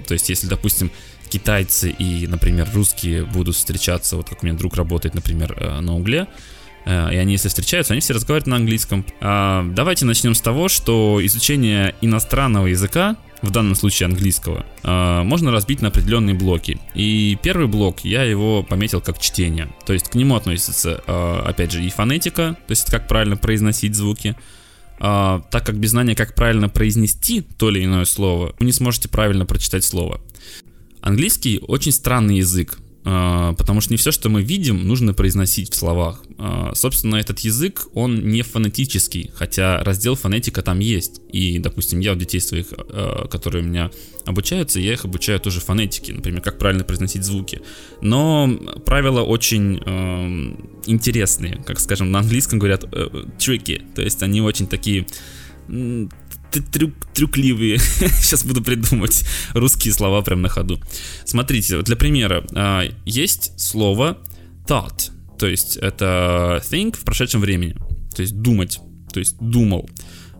То 0.08 0.14
есть, 0.14 0.30
если, 0.30 0.48
допустим, 0.48 0.92
китайцы 1.30 1.90
и, 1.90 2.28
например, 2.28 2.68
русские 2.74 3.26
будут 3.26 3.56
встречаться, 3.56 4.16
вот 4.16 4.30
как 4.30 4.44
у 4.44 4.46
меня 4.46 4.58
друг 4.58 4.76
работает, 4.76 5.14
например, 5.14 5.54
э, 5.58 5.82
на 5.82 5.96
угле, 5.96 6.22
э, 6.22 6.26
и 7.12 7.16
они, 7.16 7.34
если 7.34 7.50
встречаются, 7.50 7.94
они 7.94 8.02
все 8.02 8.14
разговаривают 8.14 8.48
на 8.48 8.56
английском. 8.56 9.06
А, 9.22 9.66
давайте 9.74 10.06
начнем 10.06 10.34
с 10.34 10.42
того, 10.42 10.68
что 10.70 11.20
изучение 11.24 11.96
иностранного 12.02 12.68
языка, 12.68 13.18
в 13.42 13.52
данном 13.52 13.76
случае 13.76 14.08
английского, 14.08 14.66
э, 14.84 15.22
можно 15.24 15.52
разбить 15.52 15.82
на 15.82 15.90
определенные 15.90 16.34
блоки. 16.36 16.80
И 16.96 17.38
первый 17.44 17.68
блок, 17.68 18.00
я 18.02 18.24
его 18.24 18.64
пометил 18.64 19.02
как 19.02 19.20
чтение. 19.20 19.70
То 19.86 19.94
есть 19.94 20.10
к 20.10 20.16
нему 20.16 20.36
относится, 20.36 21.02
опять 21.46 21.72
же, 21.72 21.84
и 21.84 21.90
фонетика, 21.90 22.58
то 22.68 22.72
есть 22.72 22.90
как 22.90 23.08
правильно 23.08 23.38
произносить 23.38 23.94
звуки, 23.94 24.36
а, 25.00 25.42
так 25.52 25.66
как 25.66 25.78
без 25.78 25.92
знания, 25.92 26.16
как 26.16 26.34
правильно 26.36 26.70
произнести 26.70 27.42
то 27.42 27.70
или 27.70 27.86
иное 27.86 28.06
слово, 28.06 28.56
вы 28.60 28.66
не 28.66 28.72
сможете 28.72 29.10
правильно 29.10 29.46
прочитать 29.46 29.84
слово. 29.84 30.22
Английский 31.02 31.60
очень 31.68 31.92
странный 31.92 32.38
язык. 32.38 32.80
А, 33.10 33.54
потому 33.54 33.80
что 33.80 33.94
не 33.94 33.98
все, 33.98 34.12
что 34.12 34.28
мы 34.28 34.44
видим, 34.44 34.86
нужно 34.86 35.14
произносить 35.14 35.72
в 35.72 35.78
словах. 35.78 36.22
А, 36.38 36.74
собственно, 36.76 37.16
этот 37.16 37.40
язык, 37.40 37.88
он 37.94 38.28
не 38.28 38.42
фонетический, 38.42 39.32
хотя 39.34 39.82
раздел 39.82 40.16
фонетика 40.16 40.62
там 40.62 40.80
есть. 40.80 41.22
И, 41.32 41.58
допустим, 41.58 42.02
я 42.02 42.12
у 42.12 42.16
детей 42.18 42.42
своих, 42.42 42.66
а, 42.74 43.30
которые 43.30 43.64
у 43.64 43.66
меня 43.66 43.92
обучаются, 44.26 44.82
я 44.82 44.92
их 44.92 45.06
обучаю 45.06 45.40
тоже 45.40 45.62
фонетике, 45.62 46.12
например, 46.12 46.42
как 46.42 46.58
правильно 46.58 46.84
произносить 46.84 47.24
звуки. 47.24 47.62
Но 48.02 48.50
правила 48.86 49.22
очень 49.22 49.82
э, 49.86 50.56
интересные, 50.86 51.64
как 51.66 51.80
скажем, 51.80 52.12
на 52.12 52.20
английском 52.20 52.60
говорят 52.60 52.84
э, 52.92 53.08
tricky, 53.40 53.84
то 53.96 54.02
есть 54.02 54.22
они 54.22 54.42
очень 54.42 54.68
такие 54.68 55.08
трюк, 56.52 56.94
трюкливые. 57.14 57.78
Сейчас 58.22 58.44
буду 58.46 58.62
придумать 58.64 59.26
русские 59.54 59.94
слова 59.94 60.22
прям 60.22 60.42
на 60.42 60.50
ходу. 60.50 60.82
Смотрите, 61.26 61.82
для 61.82 61.96
примера, 61.96 62.46
а, 62.54 62.84
есть 63.06 63.60
слово 63.60 64.18
thought, 64.66 65.12
то 65.38 65.48
есть 65.48 65.78
это 65.78 66.62
think 66.70 66.98
в 66.98 67.04
прошедшем 67.04 67.42
времени, 67.42 67.76
то 68.16 68.22
есть 68.22 68.40
думать, 68.42 68.80
то 69.14 69.20
есть 69.20 69.38
думал. 69.40 69.90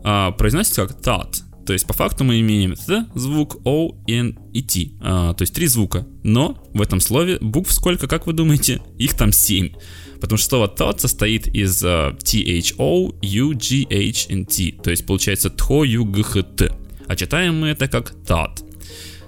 А, 0.04 0.32
произносится 0.32 0.86
как 0.86 1.00
thought, 1.00 1.42
то 1.68 1.74
есть 1.74 1.86
по 1.86 1.92
факту 1.92 2.24
мы 2.24 2.40
имеем 2.40 2.72
th 2.72 3.04
звук, 3.14 3.58
o, 3.64 3.94
n 4.06 4.38
и 4.54 4.62
t, 4.62 4.92
а, 5.02 5.34
то 5.34 5.42
есть 5.42 5.52
три 5.52 5.66
звука. 5.66 6.06
Но 6.22 6.56
в 6.72 6.80
этом 6.80 6.98
слове 6.98 7.36
букв 7.42 7.70
сколько, 7.70 8.08
как 8.08 8.26
вы 8.26 8.32
думаете? 8.32 8.80
Их 8.96 9.12
там 9.12 9.32
семь. 9.32 9.72
Потому 10.18 10.38
что 10.38 10.48
слово 10.48 10.74
thought 10.74 10.98
состоит 10.98 11.46
из 11.48 11.84
uh, 11.84 12.18
T-H-O, 12.24 13.12
U-G-H 13.20 14.26
и 14.30 14.44
T. 14.46 14.82
То 14.82 14.90
есть 14.90 15.04
получается 15.04 15.50
тхо, 15.50 15.84
ю, 15.84 16.06
г, 16.06 16.22
х, 16.22 16.42
т. 16.42 16.72
А 17.06 17.14
читаем 17.16 17.60
мы 17.60 17.68
это 17.68 17.86
как 17.86 18.14
thought. 18.24 18.64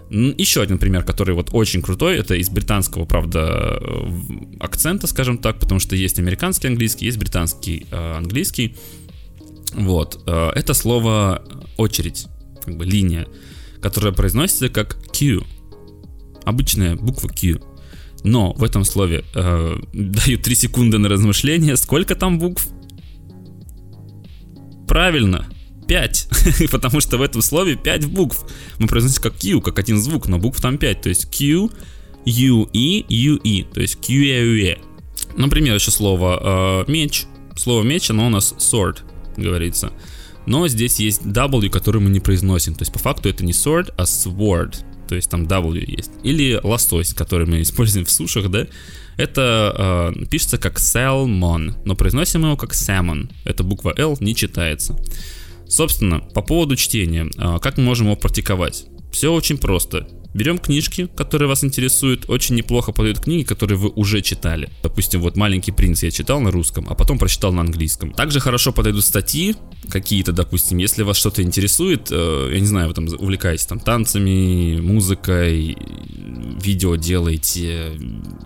Еще 0.08 0.62
один 0.62 0.78
пример, 0.78 1.04
который 1.04 1.34
вот 1.34 1.50
очень 1.52 1.82
крутой, 1.82 2.16
это 2.16 2.36
из 2.36 2.48
британского, 2.48 3.04
правда, 3.04 3.82
акцента, 4.60 5.06
скажем 5.06 5.36
так, 5.36 5.58
потому 5.58 5.78
что 5.78 5.94
есть 5.94 6.18
американский 6.18 6.68
английский, 6.68 7.04
есть 7.04 7.18
британский 7.18 7.86
э, 7.90 8.16
английский. 8.16 8.76
Вот, 9.74 10.22
э, 10.26 10.50
это 10.54 10.74
слово 10.74 11.42
очередь, 11.76 12.26
как 12.64 12.76
бы 12.76 12.84
линия, 12.84 13.26
которая 13.80 14.12
произносится 14.12 14.68
как 14.68 14.98
Q. 15.12 15.44
Обычная 16.44 16.96
буква 16.96 17.28
Q. 17.28 17.60
Но 18.22 18.52
в 18.52 18.64
этом 18.64 18.84
слове 18.84 19.24
э, 19.34 19.76
даю 19.92 20.38
3 20.38 20.54
секунды 20.54 20.98
на 20.98 21.08
размышление. 21.08 21.76
Сколько 21.76 22.14
там 22.14 22.38
букв? 22.38 22.68
Правильно, 24.86 25.46
5. 25.88 26.28
Потому 26.70 27.00
что 27.00 27.18
в 27.18 27.22
этом 27.22 27.42
слове 27.42 27.76
5 27.76 28.06
букв. 28.06 28.44
Мы 28.78 28.88
произносим 28.88 29.22
как 29.22 29.38
Q, 29.38 29.60
как 29.60 29.78
один 29.78 30.00
звук, 30.00 30.28
но 30.28 30.38
букв 30.38 30.60
там 30.60 30.78
5. 30.78 31.00
То 31.00 31.08
есть 31.08 31.30
Q, 31.30 31.70
U, 32.24 32.68
E, 32.72 33.04
U, 33.08 33.40
E. 33.42 33.64
То 33.64 33.80
есть 33.80 34.00
Q, 34.00 34.12
E, 34.12 34.72
E. 34.72 34.78
Например, 35.36 35.74
еще 35.74 35.90
слово 35.90 36.84
э, 36.86 36.90
меч. 36.90 37.26
Слово 37.56 37.82
меч, 37.82 38.10
оно 38.10 38.26
у 38.26 38.30
нас 38.30 38.54
sword, 38.58 38.98
говорится. 39.36 39.92
Но 40.46 40.66
здесь 40.68 40.98
есть 41.00 41.22
W, 41.22 41.70
который 41.70 42.00
мы 42.00 42.10
не 42.10 42.20
произносим. 42.20 42.74
То 42.74 42.82
есть 42.82 42.92
по 42.92 42.98
факту 42.98 43.28
это 43.28 43.44
не 43.44 43.52
sword, 43.52 43.92
а 43.96 44.02
sword 44.02 44.84
то 45.10 45.16
есть 45.16 45.28
там 45.28 45.44
W 45.48 45.84
есть. 45.84 46.12
Или 46.22 46.60
лосось, 46.62 47.14
который 47.14 47.44
мы 47.44 47.62
используем 47.62 48.06
в 48.06 48.10
сушах, 48.12 48.48
да, 48.48 48.68
это 49.16 50.12
э, 50.16 50.26
пишется 50.26 50.56
как 50.56 50.78
salmon, 50.78 51.74
но 51.84 51.96
произносим 51.96 52.44
его 52.44 52.56
как 52.56 52.74
salmon. 52.74 53.28
Эта 53.44 53.64
буква 53.64 53.92
L 53.96 54.16
не 54.20 54.36
читается. 54.36 54.96
Собственно, 55.66 56.20
по 56.20 56.42
поводу 56.42 56.76
чтения, 56.76 57.28
э, 57.36 57.58
как 57.60 57.76
мы 57.76 57.82
можем 57.82 58.06
его 58.06 58.14
практиковать? 58.14 58.86
Все 59.10 59.32
очень 59.32 59.58
просто. 59.58 60.06
Берем 60.32 60.58
книжки, 60.58 61.08
которые 61.16 61.48
вас 61.48 61.64
интересуют. 61.64 62.28
Очень 62.28 62.54
неплохо 62.54 62.92
подают 62.92 63.20
книги, 63.20 63.42
которые 63.42 63.76
вы 63.76 63.88
уже 63.90 64.20
читали. 64.20 64.70
Допустим, 64.82 65.20
вот 65.20 65.36
«Маленький 65.36 65.72
принц» 65.72 66.02
я 66.02 66.10
читал 66.10 66.40
на 66.40 66.50
русском, 66.50 66.86
а 66.88 66.94
потом 66.94 67.18
прочитал 67.18 67.52
на 67.52 67.62
английском. 67.62 68.12
Также 68.12 68.38
хорошо 68.38 68.72
подойдут 68.72 69.04
статьи 69.04 69.56
какие-то, 69.88 70.32
допустим, 70.32 70.78
если 70.78 71.02
вас 71.02 71.16
что-то 71.16 71.42
интересует, 71.42 72.08
э, 72.10 72.50
я 72.52 72.60
не 72.60 72.66
знаю, 72.66 72.88
вы 72.88 72.94
там 72.94 73.06
увлекаетесь 73.06 73.66
там 73.66 73.80
танцами, 73.80 74.80
музыкой, 74.80 75.76
видео 76.62 76.96
делаете, 76.96 77.92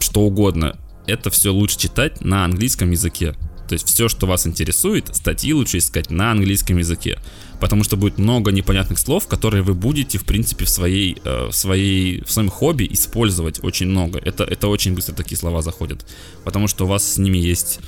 что 0.00 0.22
угодно. 0.22 0.78
Это 1.06 1.28
все 1.30 1.52
лучше 1.52 1.78
читать 1.78 2.22
на 2.22 2.44
английском 2.44 2.90
языке. 2.90 3.34
То 3.68 3.74
есть 3.74 3.88
все, 3.88 4.08
что 4.08 4.26
вас 4.26 4.46
интересует, 4.46 5.14
статьи 5.14 5.52
лучше 5.52 5.78
искать 5.78 6.10
на 6.10 6.30
английском 6.30 6.78
языке 6.78 7.18
потому 7.60 7.84
что 7.84 7.96
будет 7.96 8.18
много 8.18 8.52
непонятных 8.52 8.98
слов, 8.98 9.26
которые 9.26 9.62
вы 9.62 9.72
будете, 9.72 10.18
в 10.18 10.24
принципе, 10.24 10.66
в 10.66 10.68
своей, 10.68 11.16
э, 11.24 11.48
в 11.50 11.52
своей, 11.52 12.22
в 12.22 12.30
своем 12.30 12.50
хобби 12.50 12.86
использовать 12.90 13.64
очень 13.64 13.86
много. 13.86 14.18
Это, 14.18 14.44
это 14.44 14.68
очень 14.68 14.94
быстро 14.94 15.14
такие 15.14 15.38
слова 15.38 15.62
заходят, 15.62 16.04
потому 16.44 16.68
что 16.68 16.84
у 16.84 16.88
вас 16.88 17.14
с 17.14 17.16
ними 17.16 17.38
есть 17.38 17.80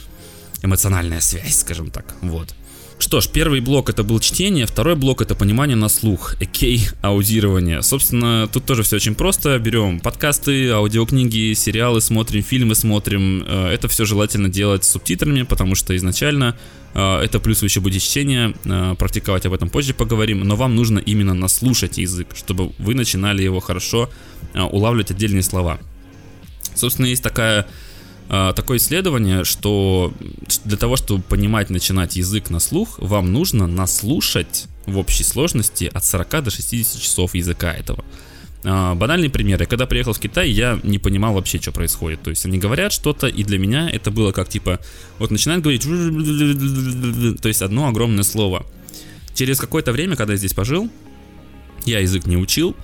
эмоциональная 0.63 1.21
связь, 1.21 1.57
скажем 1.57 1.91
так, 1.91 2.15
вот. 2.23 2.55
Что 2.99 3.21
ж, 3.21 3.29
первый 3.29 3.61
блок 3.61 3.91
это 3.91 4.03
был 4.03 4.21
чтение, 4.21 4.65
второй 4.65 4.97
блок 4.97 5.21
это 5.21 5.35
понимание 5.35 5.77
на 5.77 5.89
слух, 5.89 6.35
экей 6.41 6.89
аудирование. 7.03 7.83
Собственно, 7.83 8.49
тут 8.51 8.65
тоже 8.65 8.83
все 8.85 8.97
очень 8.97 9.15
просто. 9.15 9.59
Берем 9.59 10.01
подкасты, 10.01 10.71
аудиокниги, 10.71 11.53
сериалы 11.53 12.01
смотрим, 12.01 12.43
фильмы 12.43 12.75
смотрим. 12.75 13.45
Э, 13.47 13.69
это 13.69 13.89
все 13.89 14.07
желательно 14.07 14.49
делать 14.49 14.85
с 14.85 14.89
субтитрами, 14.89 15.43
потому 15.43 15.75
что 15.75 15.95
изначально 15.95 16.57
э, 16.95 17.19
это 17.21 17.39
плюс 17.39 17.63
еще 17.63 17.81
будет 17.81 18.01
чтение, 18.01 18.55
э, 18.65 18.95
практиковать 18.99 19.45
об 19.45 19.53
этом 19.53 19.69
позже 19.69 19.93
поговорим, 19.93 20.41
но 20.41 20.57
вам 20.57 20.75
нужно 20.75 20.99
именно 20.99 21.35
наслушать 21.35 21.99
язык, 21.99 22.29
чтобы 22.35 22.73
вы 22.79 22.95
начинали 22.95 23.43
его 23.43 23.61
хорошо 23.61 24.11
улавливать 24.55 25.11
отдельные 25.11 25.43
слова. 25.43 25.79
Собственно, 26.75 27.07
есть 27.07 27.23
такая 27.23 27.67
такое 28.29 28.79
исследование, 28.79 29.45
что 29.45 30.13
для 30.65 30.77
того, 30.77 30.97
чтобы 30.97 31.23
понимать, 31.23 31.71
начинать 31.71 32.17
язык 32.17 32.51
на 32.51 32.61
слух, 32.61 32.99
вам 32.99 33.33
нужно 33.33 33.67
наслушать 33.67 34.67
в 34.87 34.99
общей 34.99 35.25
сложности 35.25 35.91
от 35.93 36.05
40 36.05 36.45
до 36.45 36.51
60 36.51 37.01
часов 37.01 37.35
языка 37.35 37.73
этого. 37.73 38.05
А, 38.65 38.95
банальный 38.95 39.31
пример. 39.31 39.61
Я 39.61 39.67
когда 39.67 39.87
приехал 39.87 40.13
в 40.13 40.19
Китай, 40.19 40.51
я 40.51 40.81
не 40.83 40.99
понимал 40.99 41.35
вообще, 41.35 41.61
что 41.61 41.71
происходит. 41.71 42.23
То 42.23 42.31
есть 42.31 42.45
они 42.47 42.59
говорят 42.59 42.93
что-то, 42.93 43.29
и 43.29 43.45
для 43.45 43.59
меня 43.59 43.89
это 43.89 44.11
было 44.11 44.33
как 44.33 44.49
типа, 44.49 44.81
вот 45.19 45.31
начинают 45.31 45.63
говорить, 45.63 45.83
то 47.41 47.49
есть 47.49 47.63
одно 47.63 47.87
огромное 47.87 48.25
слово. 48.25 48.67
Через 49.35 49.61
какое-то 49.61 49.93
время, 49.93 50.17
когда 50.17 50.33
я 50.33 50.39
здесь 50.39 50.55
пожил, 50.55 50.91
я 51.85 52.01
язык 52.01 52.27
не 52.27 52.37
учил, 52.37 52.75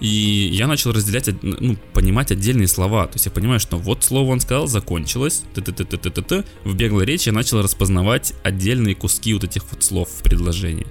и 0.00 0.50
я 0.52 0.66
начал 0.66 0.92
разделять, 0.92 1.28
ну, 1.42 1.76
понимать 1.92 2.32
отдельные 2.32 2.68
слова. 2.68 3.06
То 3.06 3.14
есть 3.14 3.26
я 3.26 3.32
понимаю, 3.32 3.60
что 3.60 3.78
вот 3.78 4.02
слово 4.02 4.30
он 4.30 4.40
сказал, 4.40 4.66
закончилось, 4.66 5.42
т 5.54 5.60
т 5.60 5.72
т 5.72 5.84
т 5.84 5.96
т 5.96 6.10
т 6.10 6.22
т 6.22 6.44
В 6.64 6.74
беглой 6.74 7.04
речи 7.04 7.28
я 7.28 7.32
начал 7.32 7.62
распознавать 7.62 8.34
отдельные 8.42 8.94
куски 8.94 9.32
вот 9.34 9.44
этих 9.44 9.62
вот 9.70 9.82
слов 9.84 10.08
в 10.08 10.22
предложении. 10.22 10.86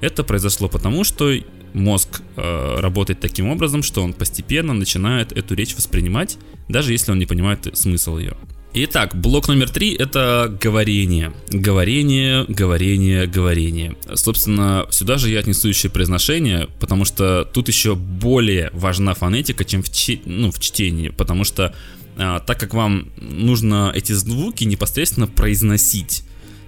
Это 0.00 0.24
произошло 0.24 0.68
потому, 0.68 1.04
что 1.04 1.32
мозг 1.74 2.22
э, 2.36 2.80
работает 2.80 3.20
таким 3.20 3.48
образом, 3.48 3.82
что 3.82 4.02
он 4.02 4.12
постепенно 4.12 4.74
начинает 4.74 5.32
эту 5.32 5.54
речь 5.54 5.74
воспринимать, 5.76 6.38
даже 6.68 6.92
если 6.92 7.12
он 7.12 7.18
не 7.18 7.26
понимает 7.26 7.68
смысл 7.76 8.18
ее. 8.18 8.36
Итак, 8.74 9.14
блок 9.14 9.48
номер 9.48 9.68
три 9.68 9.92
это 9.94 10.56
говорение. 10.58 11.34
Говорение, 11.50 12.46
говорение, 12.48 13.26
говорение. 13.26 13.96
Собственно, 14.14 14.86
сюда 14.90 15.18
же 15.18 15.28
я 15.28 15.40
отнесу 15.40 15.68
еще 15.68 15.90
произношение, 15.90 16.68
потому 16.80 17.04
что 17.04 17.44
тут 17.44 17.68
еще 17.68 17.94
более 17.94 18.70
важна 18.72 19.12
фонетика, 19.12 19.66
чем 19.66 19.82
в, 19.82 19.92
чи- 19.92 20.22
ну, 20.24 20.50
в 20.50 20.58
чтении, 20.58 21.10
потому 21.10 21.44
что 21.44 21.74
а, 22.16 22.40
так 22.40 22.58
как 22.58 22.72
вам 22.72 23.10
нужно 23.20 23.92
эти 23.94 24.12
звуки 24.12 24.64
непосредственно 24.64 25.26
произносить. 25.26 26.24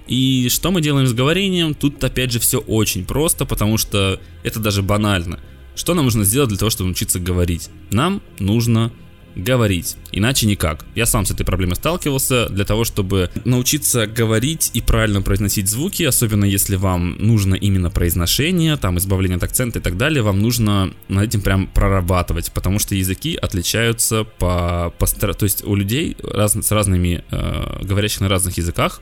И 0.07 0.49
что 0.51 0.71
мы 0.71 0.83
делаем 0.83 1.07
с 1.07 1.15
говорением? 1.15 1.73
Тут 1.73 2.05
опять 2.05 2.33
же 2.33 2.39
все 2.39 2.59
очень 2.59 3.07
просто, 3.07 3.47
потому 3.47 3.79
что 3.79 4.21
это 4.43 4.61
даже 4.61 4.83
банально. 4.83 5.41
Что 5.75 5.95
нам 5.95 6.05
нужно 6.05 6.25
сделать 6.25 6.51
для 6.51 6.59
того, 6.59 6.69
чтобы 6.69 6.89
научиться 6.89 7.19
говорить? 7.19 7.71
Нам 7.91 8.21
нужно 8.39 8.93
говорить, 9.35 9.97
иначе 10.13 10.47
никак. 10.47 10.85
Я 10.95 11.07
сам 11.07 11.27
с 11.27 11.31
этой 11.31 11.45
проблемой 11.45 11.77
сталкивался. 11.77 12.49
Для 12.49 12.65
того, 12.65 12.85
чтобы 12.85 13.31
научиться 13.45 14.07
говорить 14.07 14.71
и 14.75 14.81
правильно 14.81 15.23
произносить 15.23 15.69
звуки, 15.69 16.03
особенно 16.03 16.45
если 16.45 16.77
вам 16.77 17.17
нужно 17.19 17.55
именно 17.55 17.91
произношение, 17.91 18.77
там 18.77 18.99
избавление 18.99 19.37
от 19.37 19.45
акцента 19.45 19.79
и 19.79 19.83
так 19.83 19.97
далее, 19.97 20.23
вам 20.23 20.41
нужно 20.41 20.93
над 21.09 21.25
этим 21.25 21.43
прям 21.43 21.67
прорабатывать, 21.67 22.53
потому 22.53 22.79
что 22.79 22.95
языки 22.95 23.37
отличаются 23.37 24.25
по, 24.25 24.93
по 24.99 25.07
то 25.07 25.45
есть 25.45 25.65
у 25.65 25.75
людей 25.75 26.17
раз, 26.23 26.55
с 26.55 26.71
разными 26.71 27.25
э, 27.31 27.85
говорящих 27.85 28.21
на 28.21 28.29
разных 28.29 28.57
языках 28.57 29.01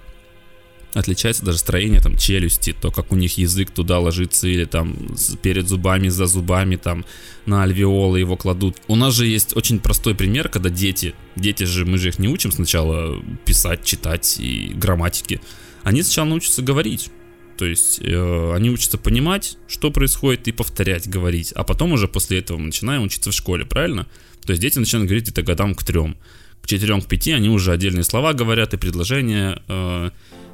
отличается 0.94 1.44
даже 1.44 1.58
строение 1.58 2.00
там 2.00 2.16
челюсти, 2.16 2.74
то 2.78 2.90
как 2.90 3.12
у 3.12 3.16
них 3.16 3.38
язык 3.38 3.70
туда 3.70 3.98
ложится 3.98 4.48
или 4.48 4.64
там 4.64 4.96
перед 5.42 5.68
зубами, 5.68 6.08
за 6.08 6.26
зубами 6.26 6.76
там 6.76 7.04
на 7.46 7.62
альвеолы 7.62 8.20
его 8.20 8.36
кладут. 8.36 8.76
У 8.88 8.96
нас 8.96 9.14
же 9.14 9.26
есть 9.26 9.56
очень 9.56 9.80
простой 9.80 10.14
пример, 10.14 10.48
когда 10.48 10.68
дети, 10.68 11.14
дети 11.36 11.64
же, 11.64 11.84
мы 11.84 11.98
же 11.98 12.08
их 12.08 12.18
не 12.18 12.28
учим 12.28 12.52
сначала 12.52 13.22
писать, 13.44 13.84
читать 13.84 14.36
и 14.38 14.72
грамматики, 14.74 15.40
они 15.82 16.02
сначала 16.02 16.28
научатся 16.28 16.62
говорить. 16.62 17.10
То 17.56 17.66
есть 17.66 18.00
э, 18.02 18.52
они 18.54 18.70
учатся 18.70 18.98
понимать, 18.98 19.56
что 19.68 19.90
происходит, 19.90 20.48
и 20.48 20.52
повторять, 20.52 21.08
говорить. 21.08 21.52
А 21.52 21.64
потом 21.64 21.92
уже 21.92 22.08
после 22.08 22.38
этого 22.38 22.58
мы 22.58 22.66
начинаем 22.66 23.02
учиться 23.02 23.30
в 23.30 23.34
школе, 23.34 23.64
правильно? 23.64 24.06
То 24.44 24.52
есть 24.52 24.62
дети 24.62 24.78
начинают 24.78 25.08
говорить 25.08 25.28
это 25.28 25.42
годам 25.42 25.74
к 25.74 25.84
трем. 25.84 26.16
К 26.62 26.66
четырем, 26.66 27.02
к 27.02 27.06
пяти 27.06 27.32
они 27.32 27.48
уже 27.48 27.72
отдельные 27.72 28.04
слова 28.04 28.32
говорят 28.32 28.74
и 28.74 28.78
предложения. 28.78 29.62
Э, 29.68 30.10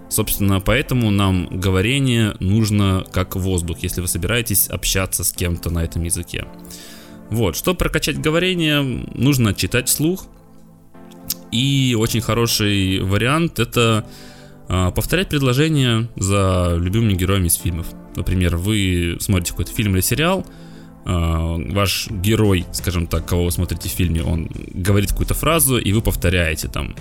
Собственно, 0.08 0.60
поэтому 0.60 1.10
нам 1.10 1.48
говорение 1.50 2.34
нужно 2.40 3.04
как 3.12 3.36
воздух, 3.36 3.78
если 3.80 4.00
вы 4.00 4.08
собираетесь 4.08 4.68
общаться 4.68 5.22
с 5.22 5.32
кем-то 5.32 5.70
на 5.70 5.84
этом 5.84 6.02
языке. 6.02 6.46
Вот, 7.30 7.56
чтобы 7.56 7.76
прокачать 7.76 8.20
говорение, 8.20 8.82
нужно 9.14 9.52
читать 9.52 9.88
слух. 9.88 10.26
И 11.52 11.96
очень 11.98 12.20
хороший 12.20 13.00
вариант 13.00 13.58
это 13.58 14.06
э, 14.68 14.90
повторять 14.94 15.28
предложения 15.28 16.08
за 16.16 16.76
любимыми 16.78 17.14
героями 17.14 17.48
из 17.48 17.54
фильмов. 17.54 17.86
Например, 18.16 18.56
вы 18.56 19.16
смотрите 19.20 19.52
какой-то 19.52 19.72
фильм 19.72 19.94
или 19.94 20.00
сериал, 20.00 20.46
э, 21.04 21.72
ваш 21.72 22.10
герой, 22.10 22.66
скажем 22.72 23.06
так, 23.06 23.26
кого 23.26 23.46
вы 23.46 23.50
смотрите 23.50 23.88
в 23.88 23.92
фильме, 23.92 24.22
он 24.22 24.50
говорит 24.72 25.10
какую-то 25.10 25.34
фразу, 25.34 25.78
и 25.78 25.92
вы 25.92 26.00
повторяете 26.02 26.68
там. 26.68 26.94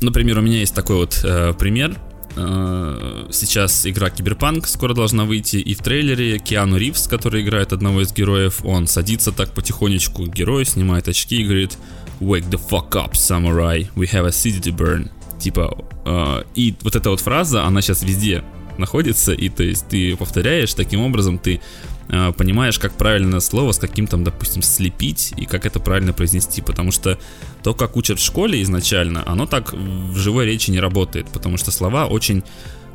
Например, 0.00 0.38
у 0.38 0.42
меня 0.42 0.58
есть 0.58 0.74
такой 0.74 0.96
вот 0.96 1.20
э, 1.24 1.54
пример. 1.58 1.96
Э, 2.34 3.26
сейчас 3.30 3.86
игра 3.86 4.10
Киберпанк 4.10 4.66
скоро 4.66 4.94
должна 4.94 5.24
выйти, 5.24 5.56
и 5.56 5.74
в 5.74 5.78
трейлере 5.78 6.38
Киану 6.38 6.76
Ривз, 6.76 7.06
который 7.06 7.42
играет 7.42 7.72
одного 7.72 8.02
из 8.02 8.12
героев, 8.12 8.64
он 8.64 8.86
садится 8.86 9.32
так 9.32 9.52
потихонечку 9.52 10.24
к 10.24 10.34
герою, 10.34 10.64
снимает 10.64 11.08
очки 11.08 11.42
и 11.42 11.44
говорит 11.44 11.78
«Wake 12.20 12.48
the 12.48 12.60
fuck 12.70 12.90
up, 12.92 13.12
samurai, 13.12 13.88
we 13.94 14.10
have 14.10 14.24
a 14.24 14.30
city 14.30 14.60
to 14.60 14.74
burn». 14.74 15.10
Типа, 15.38 15.76
э, 16.04 16.44
и 16.54 16.74
вот 16.82 16.96
эта 16.96 17.10
вот 17.10 17.20
фраза, 17.20 17.64
она 17.64 17.82
сейчас 17.82 18.02
везде 18.02 18.42
находится, 18.78 19.32
и 19.32 19.48
то 19.48 19.62
есть 19.62 19.88
ты 19.88 20.16
повторяешь, 20.16 20.72
таким 20.74 21.00
образом 21.00 21.38
ты 21.38 21.60
э, 22.08 22.32
понимаешь, 22.36 22.78
как 22.78 22.92
правильно 22.92 23.40
слово 23.40 23.72
с 23.72 23.78
каким 23.78 24.06
то 24.06 24.16
допустим, 24.16 24.62
слепить 24.62 25.32
и 25.36 25.46
как 25.46 25.66
это 25.66 25.80
правильно 25.80 26.12
произнести, 26.12 26.62
потому 26.62 26.92
что 26.92 27.18
то, 27.62 27.74
как 27.74 27.96
учат 27.96 28.18
в 28.18 28.24
школе 28.24 28.62
изначально, 28.62 29.22
оно 29.26 29.46
так 29.46 29.72
в 29.72 30.16
живой 30.16 30.46
речи 30.46 30.70
не 30.70 30.80
работает, 30.80 31.26
потому 31.28 31.56
что 31.56 31.70
слова 31.70 32.06
очень 32.06 32.42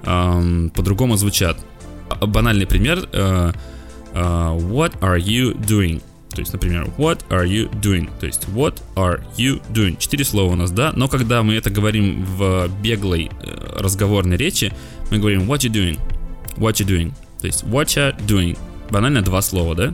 э, 0.04 0.70
по-другому 0.74 1.17
звучат. 1.17 1.58
Банальный 2.22 2.65
пример. 2.65 3.08
Э, 3.12 3.52
э, 4.13 4.20
what 4.20 4.98
are 5.00 5.20
you 5.20 5.58
doing? 5.58 6.02
То 6.38 6.41
есть, 6.41 6.54
например, 6.54 6.88
what 6.98 7.26
are 7.30 7.48
you 7.48 7.67
doing? 7.82 8.10
То 8.20 8.28
есть, 8.28 8.46
what 8.54 8.80
are 8.96 9.24
you 9.38 9.60
doing? 9.74 9.98
Четыре 9.98 10.24
слова 10.24 10.54
у 10.54 10.56
нас, 10.56 10.70
да? 10.70 10.93
Но 10.96 11.08
когда 11.08 11.41
мы 11.41 11.56
это 11.56 11.72
говорим 11.72 12.24
в 12.26 12.70
беглой 12.80 13.32
э, 13.41 13.78
разговорной 13.80 14.38
речи, 14.38 14.72
мы 15.10 15.17
говорим 15.17 15.52
what 15.52 15.62
you 15.62 15.72
doing? 15.72 16.00
What 16.58 16.74
you 16.74 16.86
doing? 16.86 17.12
То 17.41 17.48
есть, 17.48 17.63
what 17.63 17.88
you 17.88 18.15
doing? 18.28 18.56
Банально 18.91 19.21
два 19.21 19.41
слова, 19.41 19.76
да? 19.76 19.93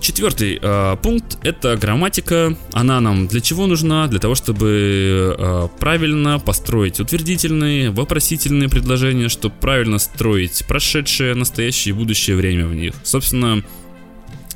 Четвертый 0.00 0.58
э, 0.60 0.96
пункт 1.02 1.38
это 1.42 1.76
грамматика. 1.76 2.56
Она 2.72 3.00
нам 3.00 3.26
для 3.28 3.40
чего 3.40 3.66
нужна? 3.66 4.06
Для 4.08 4.18
того, 4.18 4.34
чтобы 4.34 5.34
э, 5.38 5.68
правильно 5.80 6.38
построить 6.38 7.00
утвердительные, 7.00 7.90
вопросительные 7.90 8.68
предложения, 8.68 9.28
чтобы 9.28 9.54
правильно 9.58 9.98
строить 9.98 10.64
прошедшее, 10.68 11.34
настоящее 11.34 11.94
и 11.94 11.96
будущее 11.96 12.36
время 12.36 12.66
в 12.66 12.74
них. 12.74 12.94
Собственно, 13.04 13.62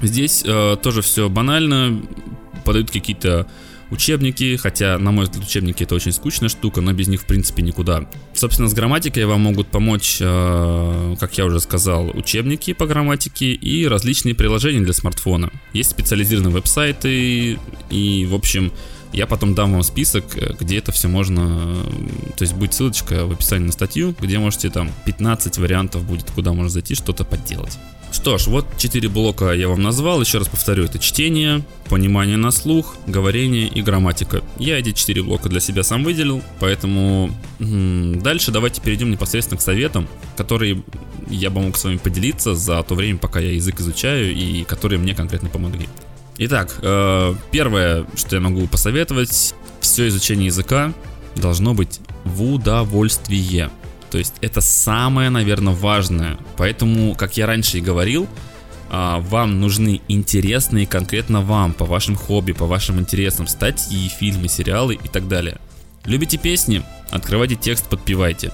здесь 0.03 0.43
э, 0.45 0.77
тоже 0.83 1.03
все 1.03 1.29
банально. 1.29 2.03
Подают 2.65 2.91
какие-то 2.91 3.47
учебники, 3.91 4.57
хотя, 4.57 4.99
на 4.99 5.11
мой 5.11 5.25
взгляд, 5.25 5.45
учебники 5.45 5.83
это 5.83 5.95
очень 5.95 6.13
скучная 6.13 6.49
штука, 6.49 6.81
но 6.81 6.93
без 6.93 7.09
них, 7.09 7.23
в 7.23 7.27
принципе, 7.27 7.63
никуда. 7.63 8.09
Собственно, 8.35 8.69
с 8.69 8.75
грамматикой 8.75 9.25
вам 9.27 9.41
могут 9.41 9.69
помочь, 9.69 10.19
э, 10.21 11.17
как 11.19 11.37
я 11.39 11.45
уже 11.45 11.61
сказал, 11.61 12.11
учебники 12.17 12.73
по 12.73 12.87
грамматике 12.87 13.53
и 13.53 13.87
различные 13.87 14.35
приложения 14.35 14.81
для 14.81 14.93
смартфона. 14.93 15.51
Есть 15.73 15.91
специализированные 15.91 16.55
веб-сайты 16.55 17.59
и, 17.91 18.27
в 18.27 18.35
общем, 18.35 18.73
я 19.13 19.27
потом 19.27 19.55
дам 19.55 19.73
вам 19.73 19.83
список, 19.83 20.25
где 20.61 20.79
это 20.79 20.93
все 20.93 21.09
можно... 21.09 21.77
То 22.37 22.43
есть 22.43 22.55
будет 22.55 22.75
ссылочка 22.75 23.27
в 23.27 23.33
описании 23.33 23.67
на 23.67 23.73
статью, 23.73 24.15
где 24.21 24.39
можете 24.39 24.71
там 24.71 24.91
15 25.05 25.59
вариантов 25.59 26.05
будет, 26.05 26.31
куда 26.31 26.53
можно 26.53 26.71
зайти, 26.71 26.95
что-то 26.95 27.25
подделать. 27.25 27.79
Что 28.13 28.39
ж, 28.39 28.49
вот 28.49 28.67
4 28.77 29.09
блока 29.09 29.53
я 29.53 29.69
вам 29.69 29.83
назвал. 29.83 30.21
Еще 30.21 30.39
раз 30.39 30.49
повторю, 30.49 30.85
это 30.85 30.99
чтение, 30.99 31.65
понимание 31.89 32.37
на 32.37 32.51
слух, 32.51 32.97
говорение 33.07 33.69
и 33.69 33.83
грамматика. 33.83 34.43
Я 34.59 34.79
эти 34.79 34.93
4 34.93 35.23
блока 35.23 35.49
для 35.49 35.61
себя 35.61 35.85
сам 35.85 36.03
выделил, 36.03 36.43
поэтому 36.59 37.31
дальше 37.61 38.51
давайте 38.51 38.81
перейдем 38.81 39.13
непосредственно 39.13 39.59
к 39.59 39.63
советам, 39.63 40.09
которые 40.37 40.83
я 41.29 41.51
бы 41.51 41.61
мог 41.61 41.77
с 41.77 41.85
вами 41.85 41.99
поделиться 41.99 42.57
за 42.57 42.83
то 42.83 42.97
время, 42.97 43.19
пока 43.19 43.39
я 43.39 43.53
язык 43.53 43.79
изучаю 43.81 44.35
и 44.35 44.65
которые 44.65 44.99
мне 44.99 45.15
конкретно 45.15 45.49
помогли. 45.49 45.89
Итак, 46.43 46.75
э, 46.81 47.35
первое, 47.51 48.07
что 48.17 48.37
я 48.37 48.41
могу 48.41 48.67
посоветовать, 48.67 49.55
все 49.81 50.09
изучение 50.09 50.47
языка 50.47 50.95
должно 51.37 51.75
быть 51.75 52.01
в 52.25 52.43
удовольствие. 52.43 53.69
То 54.11 54.17
есть 54.17 54.33
это 54.41 54.63
самое, 54.63 55.29
наверное, 55.29 55.75
важное. 55.75 56.39
Поэтому, 56.57 57.15
как 57.15 57.37
я 57.37 57.47
раньше 57.47 57.77
и 57.77 57.83
говорил, 57.83 58.27
а, 58.89 59.21
вам 59.21 59.61
нужны 59.61 60.01
интересные 60.09 60.87
конкретно 60.87 61.43
вам, 61.43 61.75
по 61.75 61.85
вашим 61.85 62.17
хобби, 62.17 62.53
по 62.53 62.65
вашим 62.65 62.99
интересам, 62.99 63.47
статьи, 63.47 64.09
фильмы, 64.09 64.49
сериалы 64.49 64.95
и 64.95 65.09
так 65.09 65.29
далее. 65.29 65.59
Любите 66.07 66.39
песни? 66.39 66.83
Открывайте 67.11 67.57
текст, 67.57 67.87
подпевайте. 67.91 68.51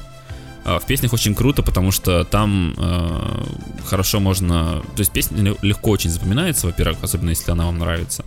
А, 0.66 0.80
в 0.80 0.86
песнях 0.86 1.12
очень 1.12 1.36
круто, 1.36 1.62
потому 1.62 1.92
что 1.92 2.24
там 2.24 2.74
э, 2.76 3.44
хорошо 3.84 4.18
можно... 4.18 4.82
То 4.96 5.00
есть 5.00 5.12
песня 5.12 5.54
легко 5.62 5.90
очень 5.90 6.10
запоминается, 6.10 6.66
во-первых, 6.66 6.98
особенно 7.02 7.30
если 7.30 7.52
она 7.52 7.66
вам 7.66 7.78
нравится. 7.78 8.24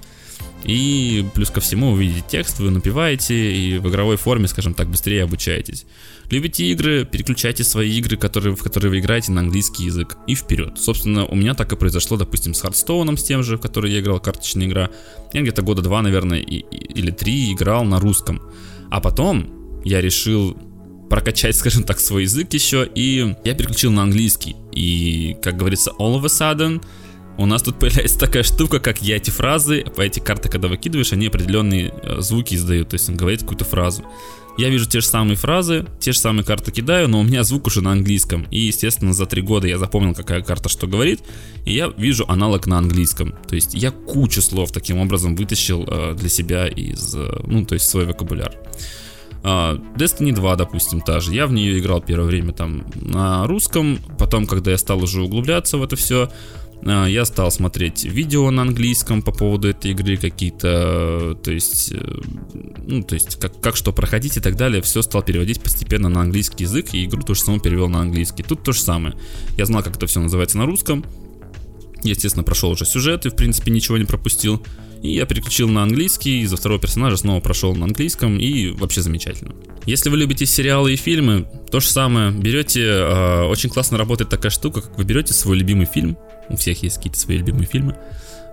И 0.63 1.25
плюс 1.35 1.49
ко 1.49 1.59
всему 1.59 1.91
вы 1.91 2.03
видите 2.03 2.23
текст, 2.25 2.59
вы 2.59 2.69
напиваете 2.69 3.51
и 3.51 3.77
в 3.77 3.89
игровой 3.89 4.15
форме, 4.15 4.47
скажем 4.47 4.73
так, 4.73 4.87
быстрее 4.89 5.23
обучаетесь. 5.23 5.85
Любите 6.31 6.63
игры, 6.71 7.03
переключайте 7.03 7.65
свои 7.65 7.91
игры, 7.97 8.15
которые, 8.15 8.55
в 8.55 8.63
которые 8.63 8.89
вы 8.89 8.99
играете 8.99 9.33
на 9.33 9.41
английский 9.41 9.83
язык 9.83 10.15
и 10.25 10.33
вперед. 10.33 10.79
Собственно, 10.79 11.25
у 11.25 11.35
меня 11.35 11.55
так 11.55 11.73
и 11.73 11.75
произошло, 11.75 12.15
допустим, 12.15 12.53
с 12.53 12.61
Хардстоуном, 12.61 13.17
с 13.17 13.23
тем 13.23 13.43
же, 13.43 13.57
в 13.57 13.61
который 13.61 13.91
я 13.91 13.99
играл, 13.99 14.21
карточная 14.21 14.65
игра. 14.65 14.89
Я 15.33 15.41
где-то 15.41 15.61
года 15.61 15.81
два, 15.81 16.01
наверное, 16.01 16.39
и, 16.39 16.59
или 16.59 17.11
три 17.11 17.51
играл 17.51 17.83
на 17.83 17.99
русском. 17.99 18.41
А 18.89 19.01
потом 19.01 19.81
я 19.83 19.99
решил 19.99 20.57
прокачать, 21.09 21.55
скажем 21.55 21.83
так, 21.83 21.99
свой 21.99 22.23
язык 22.23 22.53
еще, 22.53 22.87
и 22.93 23.35
я 23.43 23.55
переключил 23.55 23.91
на 23.91 24.03
английский. 24.03 24.55
И, 24.71 25.35
как 25.41 25.57
говорится, 25.57 25.91
all 25.99 26.21
of 26.21 26.23
a 26.23 26.27
sudden, 26.27 26.83
у 27.37 27.45
нас 27.45 27.63
тут 27.63 27.79
появляется 27.79 28.19
такая 28.19 28.43
штука, 28.43 28.79
как 28.79 29.01
я 29.01 29.17
эти 29.17 29.29
фразы, 29.29 29.83
по 29.95 30.01
эти 30.01 30.19
карты, 30.19 30.49
когда 30.49 30.67
выкидываешь, 30.67 31.13
они 31.13 31.27
определенные 31.27 31.93
э, 32.03 32.21
звуки 32.21 32.55
издают, 32.55 32.89
то 32.89 32.95
есть 32.95 33.09
он 33.09 33.15
говорит 33.15 33.41
какую-то 33.41 33.65
фразу. 33.65 34.03
Я 34.57 34.67
вижу 34.67 34.89
те 34.89 34.99
же 34.99 35.05
самые 35.05 35.37
фразы, 35.37 35.85
те 36.01 36.11
же 36.11 36.19
самые 36.19 36.43
карты 36.43 36.71
кидаю, 36.71 37.07
но 37.07 37.21
у 37.21 37.23
меня 37.23 37.45
звук 37.45 37.67
уже 37.67 37.81
на 37.81 37.93
английском. 37.93 38.45
И, 38.51 38.59
естественно, 38.59 39.13
за 39.13 39.25
три 39.25 39.41
года 39.41 39.67
я 39.67 39.77
запомнил, 39.77 40.13
какая 40.13 40.41
карта 40.41 40.67
что 40.67 40.85
говорит, 40.85 41.21
и 41.65 41.73
я 41.73 41.87
вижу 41.87 42.25
аналог 42.27 42.67
на 42.67 42.77
английском. 42.77 43.33
То 43.47 43.55
есть 43.55 43.73
я 43.73 43.91
кучу 43.91 44.41
слов 44.41 44.73
таким 44.73 44.97
образом 44.97 45.37
вытащил 45.37 45.85
э, 45.87 46.13
для 46.13 46.27
себя 46.27 46.67
из, 46.67 47.15
э, 47.15 47.41
ну, 47.47 47.65
то 47.65 47.75
есть 47.75 47.89
свой 47.89 48.05
вокабуляр. 48.05 48.53
А, 49.43 49.75
Destiny 49.95 50.33
2, 50.33 50.55
допустим, 50.55 51.01
та 51.01 51.19
же. 51.19 51.33
Я 51.33 51.47
в 51.47 51.53
нее 51.53 51.79
играл 51.79 52.01
первое 52.01 52.27
время 52.27 52.53
там 52.53 52.85
на 52.95 53.47
русском. 53.47 53.99
Потом, 54.17 54.45
когда 54.45 54.71
я 54.71 54.77
стал 54.77 55.03
уже 55.03 55.21
углубляться 55.21 55.77
в 55.77 55.83
это 55.83 55.95
все, 55.95 56.29
а, 56.85 57.05
я 57.05 57.25
стал 57.25 57.51
смотреть 57.51 58.05
видео 58.05 58.49
на 58.51 58.63
английском 58.63 59.21
по 59.21 59.31
поводу 59.31 59.69
этой 59.69 59.91
игры 59.91 60.17
какие-то, 60.17 61.37
то 61.41 61.51
есть, 61.51 61.91
э, 61.93 62.21
ну, 62.85 63.03
то 63.03 63.15
есть, 63.15 63.39
как, 63.39 63.59
как 63.59 63.75
что 63.75 63.91
проходить 63.91 64.37
и 64.37 64.39
так 64.39 64.55
далее, 64.55 64.81
все 64.81 65.01
стал 65.01 65.23
переводить 65.23 65.61
постепенно 65.61 66.09
на 66.09 66.21
английский 66.21 66.63
язык, 66.63 66.93
и 66.93 67.05
игру 67.05 67.21
тоже 67.21 67.41
самое 67.41 67.61
перевел 67.61 67.89
на 67.89 68.01
английский. 68.01 68.43
Тут 68.43 68.63
то 68.63 68.71
же 68.71 68.81
самое. 68.81 69.15
Я 69.57 69.65
знал, 69.65 69.83
как 69.83 69.95
это 69.95 70.07
все 70.07 70.19
называется 70.19 70.57
на 70.57 70.65
русском, 70.65 71.05
естественно, 72.03 72.43
прошел 72.43 72.71
уже 72.71 72.85
сюжет 72.85 73.25
и, 73.25 73.29
в 73.29 73.35
принципе, 73.35 73.71
ничего 73.71 73.97
не 73.97 74.05
пропустил. 74.05 74.63
И 75.01 75.13
я 75.13 75.25
переключил 75.25 75.69
на 75.69 75.83
английский, 75.83 76.41
из-за 76.41 76.57
второго 76.57 76.79
персонажа 76.79 77.17
снова 77.17 77.39
прошел 77.39 77.75
на 77.75 77.85
английском, 77.85 78.37
и 78.37 78.71
вообще 78.71 79.01
замечательно. 79.01 79.53
Если 79.85 80.09
вы 80.09 80.17
любите 80.17 80.45
сериалы 80.45 80.93
и 80.93 80.97
фильмы, 80.97 81.47
то 81.71 81.79
же 81.79 81.87
самое. 81.87 82.31
Берете, 82.31 82.83
э, 82.83 83.43
очень 83.43 83.69
классно 83.69 83.97
работает 83.97 84.29
такая 84.29 84.49
штука, 84.49 84.81
как 84.81 84.97
вы 84.97 85.03
берете 85.05 85.33
свой 85.33 85.57
любимый 85.57 85.85
фильм, 85.85 86.17
у 86.49 86.57
всех 86.57 86.83
есть 86.83 86.97
какие-то 86.97 87.17
свои 87.17 87.37
любимые 87.37 87.65
фильмы, 87.65 87.95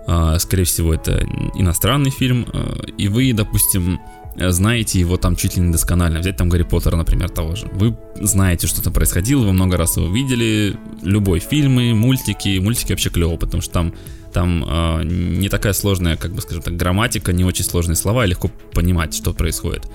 э, 0.07 0.37
скорее 0.39 0.63
всего 0.63 0.93
это 0.93 1.25
иностранный 1.55 2.11
фильм, 2.11 2.47
э, 2.51 2.75
и 2.97 3.07
вы, 3.09 3.33
допустим, 3.33 3.99
знаете 4.39 4.99
его 4.99 5.17
там 5.17 5.35
чуть 5.35 5.57
ли 5.57 5.63
не 5.63 5.71
досконально. 5.71 6.19
Взять 6.19 6.37
там 6.37 6.47
Гарри 6.47 6.61
Поттера, 6.61 6.95
например, 6.95 7.29
того 7.29 7.55
же. 7.55 7.67
Вы 7.73 7.97
знаете, 8.21 8.67
что 8.67 8.83
там 8.83 8.93
происходило, 8.93 9.43
вы 9.43 9.51
много 9.51 9.77
раз 9.77 9.97
его 9.97 10.13
видели. 10.13 10.77
Любой 11.01 11.39
фильмы, 11.39 11.95
мультики. 11.95 12.59
Мультики 12.59 12.91
вообще 12.91 13.09
клево, 13.09 13.35
потому 13.37 13.63
что 13.63 13.73
там 13.73 13.93
там 14.33 14.63
э, 14.67 15.03
не 15.03 15.49
такая 15.49 15.73
сложная, 15.73 16.17
как 16.17 16.33
бы 16.33 16.41
скажем 16.41 16.63
так, 16.63 16.75
грамматика, 16.75 17.33
не 17.33 17.43
очень 17.43 17.63
сложные 17.63 17.95
слова, 17.95 18.25
и 18.25 18.29
легко 18.29 18.49
понимать, 18.73 19.13
что 19.13 19.33
происходит. 19.33 19.87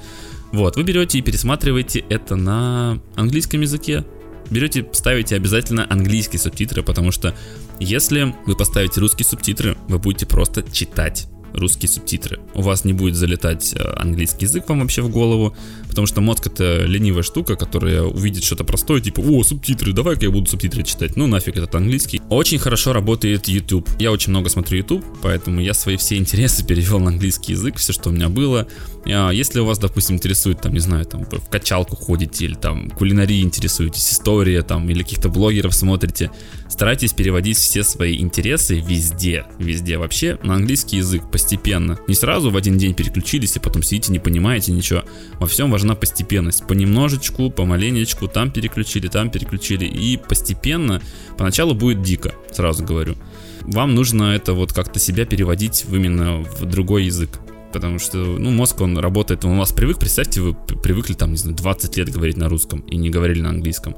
Вот, 0.52 0.76
вы 0.76 0.82
берете 0.82 1.18
и 1.18 1.22
пересматриваете 1.22 2.04
это 2.08 2.36
на 2.36 3.00
английском 3.16 3.60
языке. 3.60 4.04
Берете, 4.50 4.86
ставите 4.92 5.36
обязательно 5.36 5.86
английские 5.88 6.38
субтитры, 6.38 6.82
потому 6.82 7.10
что 7.10 7.34
если 7.80 8.34
вы 8.46 8.54
поставите 8.54 9.00
русские 9.00 9.24
субтитры, 9.24 9.76
вы 9.88 9.98
будете 9.98 10.26
просто 10.26 10.62
читать 10.70 11.26
русские 11.52 11.88
субтитры. 11.88 12.40
У 12.54 12.62
вас 12.62 12.84
не 12.84 12.92
будет 12.92 13.16
залетать 13.16 13.74
э, 13.74 13.82
английский 13.96 14.46
язык 14.46 14.68
вам 14.68 14.80
вообще 14.80 15.02
в 15.02 15.10
голову, 15.10 15.54
потому 15.88 16.06
что 16.06 16.20
мозг 16.20 16.46
это 16.46 16.84
ленивая 16.84 17.22
штука, 17.22 17.56
которая 17.56 18.02
увидит 18.02 18.44
что-то 18.44 18.64
простое, 18.64 19.00
типа, 19.00 19.20
о, 19.20 19.42
субтитры, 19.42 19.92
давай-ка 19.92 20.24
я 20.26 20.30
буду 20.30 20.46
субтитры 20.46 20.82
читать. 20.82 21.16
Ну 21.16 21.26
нафиг 21.26 21.56
этот 21.56 21.74
английский. 21.74 22.20
Очень 22.28 22.58
хорошо 22.58 22.92
работает 22.92 23.48
YouTube. 23.48 23.88
Я 23.98 24.12
очень 24.12 24.30
много 24.30 24.48
смотрю 24.48 24.78
YouTube, 24.78 25.04
поэтому 25.22 25.60
я 25.60 25.74
свои 25.74 25.96
все 25.96 26.16
интересы 26.16 26.64
перевел 26.66 26.98
на 27.00 27.08
английский 27.08 27.52
язык, 27.52 27.76
все, 27.76 27.92
что 27.92 28.10
у 28.10 28.12
меня 28.12 28.28
было. 28.28 28.66
А, 29.06 29.30
если 29.30 29.60
у 29.60 29.64
вас, 29.64 29.78
допустим, 29.78 30.16
интересует, 30.16 30.60
там, 30.60 30.72
не 30.72 30.80
знаю, 30.80 31.04
там, 31.04 31.24
в 31.24 31.48
качалку 31.48 31.96
ходите, 31.96 32.44
или 32.44 32.54
там 32.54 32.90
кулинарии 32.90 33.42
интересуетесь, 33.42 34.12
история, 34.12 34.62
там, 34.62 34.88
или 34.88 35.02
каких-то 35.02 35.28
блогеров 35.28 35.74
смотрите, 35.74 36.30
старайтесь 36.68 37.12
переводить 37.12 37.58
все 37.58 37.82
свои 37.82 38.18
интересы 38.18 38.78
везде, 38.80 39.44
везде 39.58 39.98
вообще 39.98 40.38
на 40.42 40.54
английский 40.54 40.98
язык 40.98 41.30
постепенно. 41.42 41.98
Не 42.06 42.14
сразу 42.14 42.50
в 42.50 42.56
один 42.56 42.78
день 42.78 42.94
переключились 42.94 43.56
и 43.56 43.58
потом 43.58 43.82
сидите, 43.82 44.12
не 44.12 44.20
понимаете 44.20 44.72
ничего. 44.72 45.02
Во 45.40 45.46
всем 45.46 45.70
важна 45.72 45.96
постепенность. 45.96 46.66
Понемножечку, 46.66 47.50
помаленечку, 47.50 48.28
там 48.28 48.52
переключили, 48.52 49.08
там 49.08 49.28
переключили. 49.28 49.84
И 49.84 50.16
постепенно, 50.16 51.02
поначалу 51.36 51.74
будет 51.74 52.02
дико, 52.02 52.32
сразу 52.52 52.84
говорю. 52.84 53.16
Вам 53.62 53.94
нужно 53.94 54.34
это 54.34 54.52
вот 54.52 54.72
как-то 54.72 55.00
себя 55.00 55.26
переводить 55.26 55.84
в 55.84 55.96
именно 55.96 56.42
в 56.42 56.64
другой 56.64 57.04
язык 57.06 57.30
потому 57.72 57.98
что, 57.98 58.18
ну, 58.18 58.50
мозг, 58.50 58.82
он 58.82 58.98
работает, 58.98 59.46
он 59.46 59.52
у 59.52 59.58
вас 59.58 59.72
привык, 59.72 59.98
представьте, 59.98 60.42
вы 60.42 60.52
привыкли 60.52 61.14
там, 61.14 61.30
не 61.30 61.38
знаю, 61.38 61.56
20 61.56 61.96
лет 61.96 62.10
говорить 62.10 62.36
на 62.36 62.50
русском 62.50 62.80
и 62.80 62.98
не 62.98 63.08
говорили 63.08 63.40
на 63.40 63.48
английском. 63.48 63.96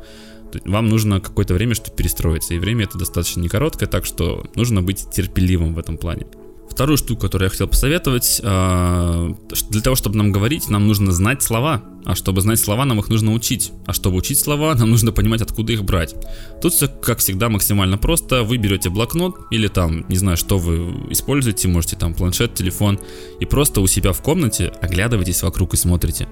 Вам 0.64 0.88
нужно 0.88 1.18
какое-то 1.20 1.54
время, 1.54 1.74
чтобы 1.74 1.96
перестроиться, 1.96 2.54
и 2.54 2.60
время 2.60 2.84
это 2.84 2.98
достаточно 2.98 3.40
не 3.40 3.48
короткое, 3.48 3.88
так 3.88 4.04
что 4.04 4.46
нужно 4.54 4.80
быть 4.80 5.10
терпеливым 5.10 5.74
в 5.74 5.80
этом 5.80 5.98
плане. 5.98 6.26
Вторую 6.74 6.96
штуку, 6.96 7.20
которую 7.20 7.46
я 7.46 7.50
хотел 7.50 7.68
посоветовать, 7.68 8.40
а, 8.42 9.32
для 9.70 9.80
того, 9.80 9.94
чтобы 9.94 10.16
нам 10.16 10.32
говорить, 10.32 10.68
нам 10.68 10.88
нужно 10.88 11.12
знать 11.12 11.40
слова. 11.40 11.84
А 12.04 12.16
чтобы 12.16 12.40
знать 12.40 12.58
слова, 12.58 12.84
нам 12.84 12.98
их 12.98 13.08
нужно 13.08 13.32
учить. 13.32 13.70
А 13.86 13.92
чтобы 13.92 14.16
учить 14.16 14.40
слова, 14.40 14.74
нам 14.74 14.90
нужно 14.90 15.12
понимать, 15.12 15.40
откуда 15.40 15.72
их 15.72 15.84
брать. 15.84 16.16
Тут 16.60 16.72
все, 16.72 16.88
как 16.88 17.20
всегда, 17.20 17.48
максимально 17.48 17.96
просто. 17.96 18.42
Вы 18.42 18.56
берете 18.56 18.90
блокнот 18.90 19.36
или 19.52 19.68
там, 19.68 20.04
не 20.08 20.16
знаю, 20.16 20.36
что 20.36 20.58
вы 20.58 20.92
используете, 21.10 21.68
можете 21.68 21.94
там 21.94 22.12
планшет, 22.12 22.54
телефон, 22.54 22.98
и 23.38 23.44
просто 23.44 23.80
у 23.80 23.86
себя 23.86 24.12
в 24.12 24.20
комнате 24.20 24.72
оглядываетесь 24.82 25.44
вокруг 25.44 25.74
и 25.74 25.76
смотрите. 25.76 26.26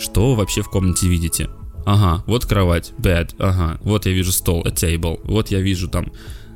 Что 0.00 0.30
вы 0.30 0.38
вообще 0.38 0.62
в 0.62 0.70
комнате 0.70 1.06
видите? 1.06 1.50
Ага, 1.86 2.24
вот 2.26 2.46
кровать, 2.46 2.92
bed, 2.98 3.36
ага, 3.38 3.78
вот 3.84 4.06
я 4.06 4.12
вижу 4.12 4.32
стол, 4.32 4.64
a 4.66 4.70
table, 4.70 5.20
вот 5.22 5.52
я 5.52 5.60
вижу 5.60 5.86
там, 5.86 6.10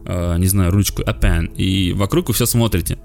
э, 0.06 0.36
не 0.38 0.46
знаю, 0.46 0.72
ручку, 0.72 1.02
a 1.06 1.12
pen, 1.12 1.54
и 1.54 1.92
вокруг 1.92 2.28
вы 2.28 2.34
все 2.34 2.46
смотрите 2.46 2.98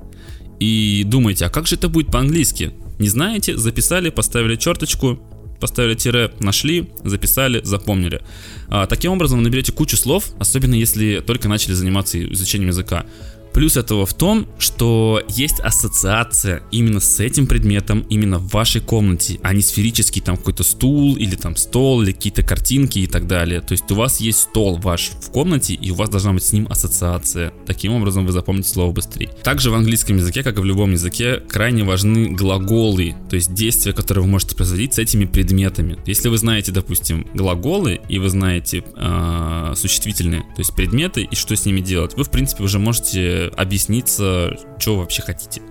и 0.60 1.04
думаете, 1.06 1.46
а 1.46 1.50
как 1.50 1.68
же 1.68 1.76
это 1.76 1.90
будет 1.90 2.08
по-английски? 2.08 2.72
Не 3.00 3.10
знаете, 3.10 3.58
записали, 3.58 4.10
поставили 4.10 4.56
черточку, 4.56 5.20
поставили 5.60 5.96
тире, 5.96 6.32
нашли, 6.40 6.90
записали, 7.04 7.62
запомнили. 7.64 8.22
А, 8.68 8.86
таким 8.86 9.14
образом 9.14 9.40
вы 9.40 9.44
наберете 9.44 9.72
кучу 9.72 9.96
слов, 9.96 10.26
особенно 10.40 10.76
если 10.76 11.24
только 11.26 11.48
начали 11.48 11.74
заниматься 11.74 12.22
изучением 12.34 12.70
языка. 12.70 13.06
Плюс 13.54 13.78
этого 13.78 14.06
в 14.06 14.14
том, 14.14 14.48
что 14.58 15.22
есть 15.30 15.60
ассоциация 15.60 16.64
именно 16.72 17.00
с 17.00 17.20
этим 17.20 17.48
предметом, 17.48 18.06
именно 18.10 18.40
в 18.40 18.50
вашей 18.50 18.82
комнате, 18.82 19.40
а 19.44 19.54
не 19.54 19.62
сферический 19.62 20.22
там 20.22 20.38
какой-то 20.38 20.64
стул 20.64 21.16
или 21.16 21.36
там 21.36 21.56
стол 21.56 22.02
или 22.02 22.12
какие-то 22.12 22.44
картинки 22.44 23.00
и 23.00 23.08
так 23.08 23.28
далее. 23.28 23.62
То 23.62 23.74
есть 23.74 23.90
у 23.92 23.96
вас 23.96 24.20
есть 24.20 24.40
стол 24.40 24.78
ваш 24.78 25.12
в 25.22 25.32
комнате 25.32 25.76
и 25.76 25.92
у 25.92 25.96
вас 25.96 26.10
должна 26.10 26.34
быть 26.34 26.44
с 26.44 26.52
ним 26.52 26.68
ассоциация. 26.70 27.54
Таким 27.66 27.94
образом 27.94 28.26
вы 28.26 28.32
запомните 28.32 28.70
слово 28.70 28.92
быстрее. 28.92 29.30
Также 29.44 29.70
в 29.70 29.76
английском 29.76 30.18
языке, 30.18 30.44
как 30.44 30.58
и 30.58 30.62
в 30.62 30.66
любом 30.66 30.92
языке, 30.92 31.42
крайне 31.48 31.84
важны 31.84 32.30
глаголы, 32.30 33.16
то 33.30 33.36
есть 33.36 33.54
действия, 33.54 33.94
которые 33.94 34.24
вы 34.24 34.30
можете 34.30 34.56
производить 34.56 34.96
с 34.96 35.00
этими 35.00 35.26
предметами. 35.26 35.98
Если 36.06 36.30
вы 36.30 36.38
знаете, 36.38 36.72
допустим, 36.72 37.28
глаголы 37.34 38.00
и 38.10 38.18
вы 38.18 38.30
знаете 38.30 38.84
э, 38.96 39.74
существительные, 39.76 40.42
то 40.42 40.60
есть 40.60 40.74
предметы 40.76 41.24
и 41.24 41.36
что 41.36 41.56
с 41.56 41.66
ними 41.66 41.82
делать, 41.82 42.14
вы 42.16 42.24
в 42.24 42.32
принципе 42.32 42.64
уже 42.64 42.80
можете 42.80 43.43
объясниться, 43.50 44.58
что 44.80 44.98
вообще 44.98 45.22
хотите. 45.22 45.62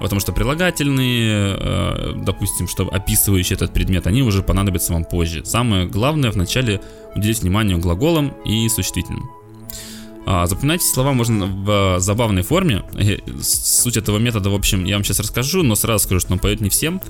Потому 0.00 0.20
что 0.20 0.32
прилагательные, 0.32 1.56
э, 1.58 2.12
допустим, 2.16 2.68
что 2.68 2.88
описывающие 2.88 3.54
этот 3.54 3.74
предмет, 3.74 4.06
они 4.06 4.22
уже 4.22 4.42
понадобятся 4.42 4.94
вам 4.94 5.04
позже. 5.04 5.44
Самое 5.44 5.86
главное 5.86 6.30
вначале 6.30 6.80
уделить 7.14 7.42
внимание 7.42 7.76
глаголам 7.76 8.28
и 8.46 8.66
существительным. 8.70 9.30
А, 10.26 10.46
запоминайте 10.46 10.86
слова 10.86 11.12
можно 11.12 11.46
в 11.46 12.00
забавной 12.00 12.42
форме. 12.42 12.82
Э, 12.94 13.18
суть 13.42 13.98
этого 13.98 14.18
метода, 14.18 14.48
в 14.48 14.54
общем, 14.54 14.84
я 14.84 14.96
вам 14.96 15.04
сейчас 15.04 15.20
расскажу, 15.20 15.62
но 15.62 15.74
сразу 15.74 16.04
скажу, 16.04 16.20
что 16.20 16.32
он 16.32 16.38
пойдет 16.38 16.62
не 16.62 16.70
всем. 16.70 17.02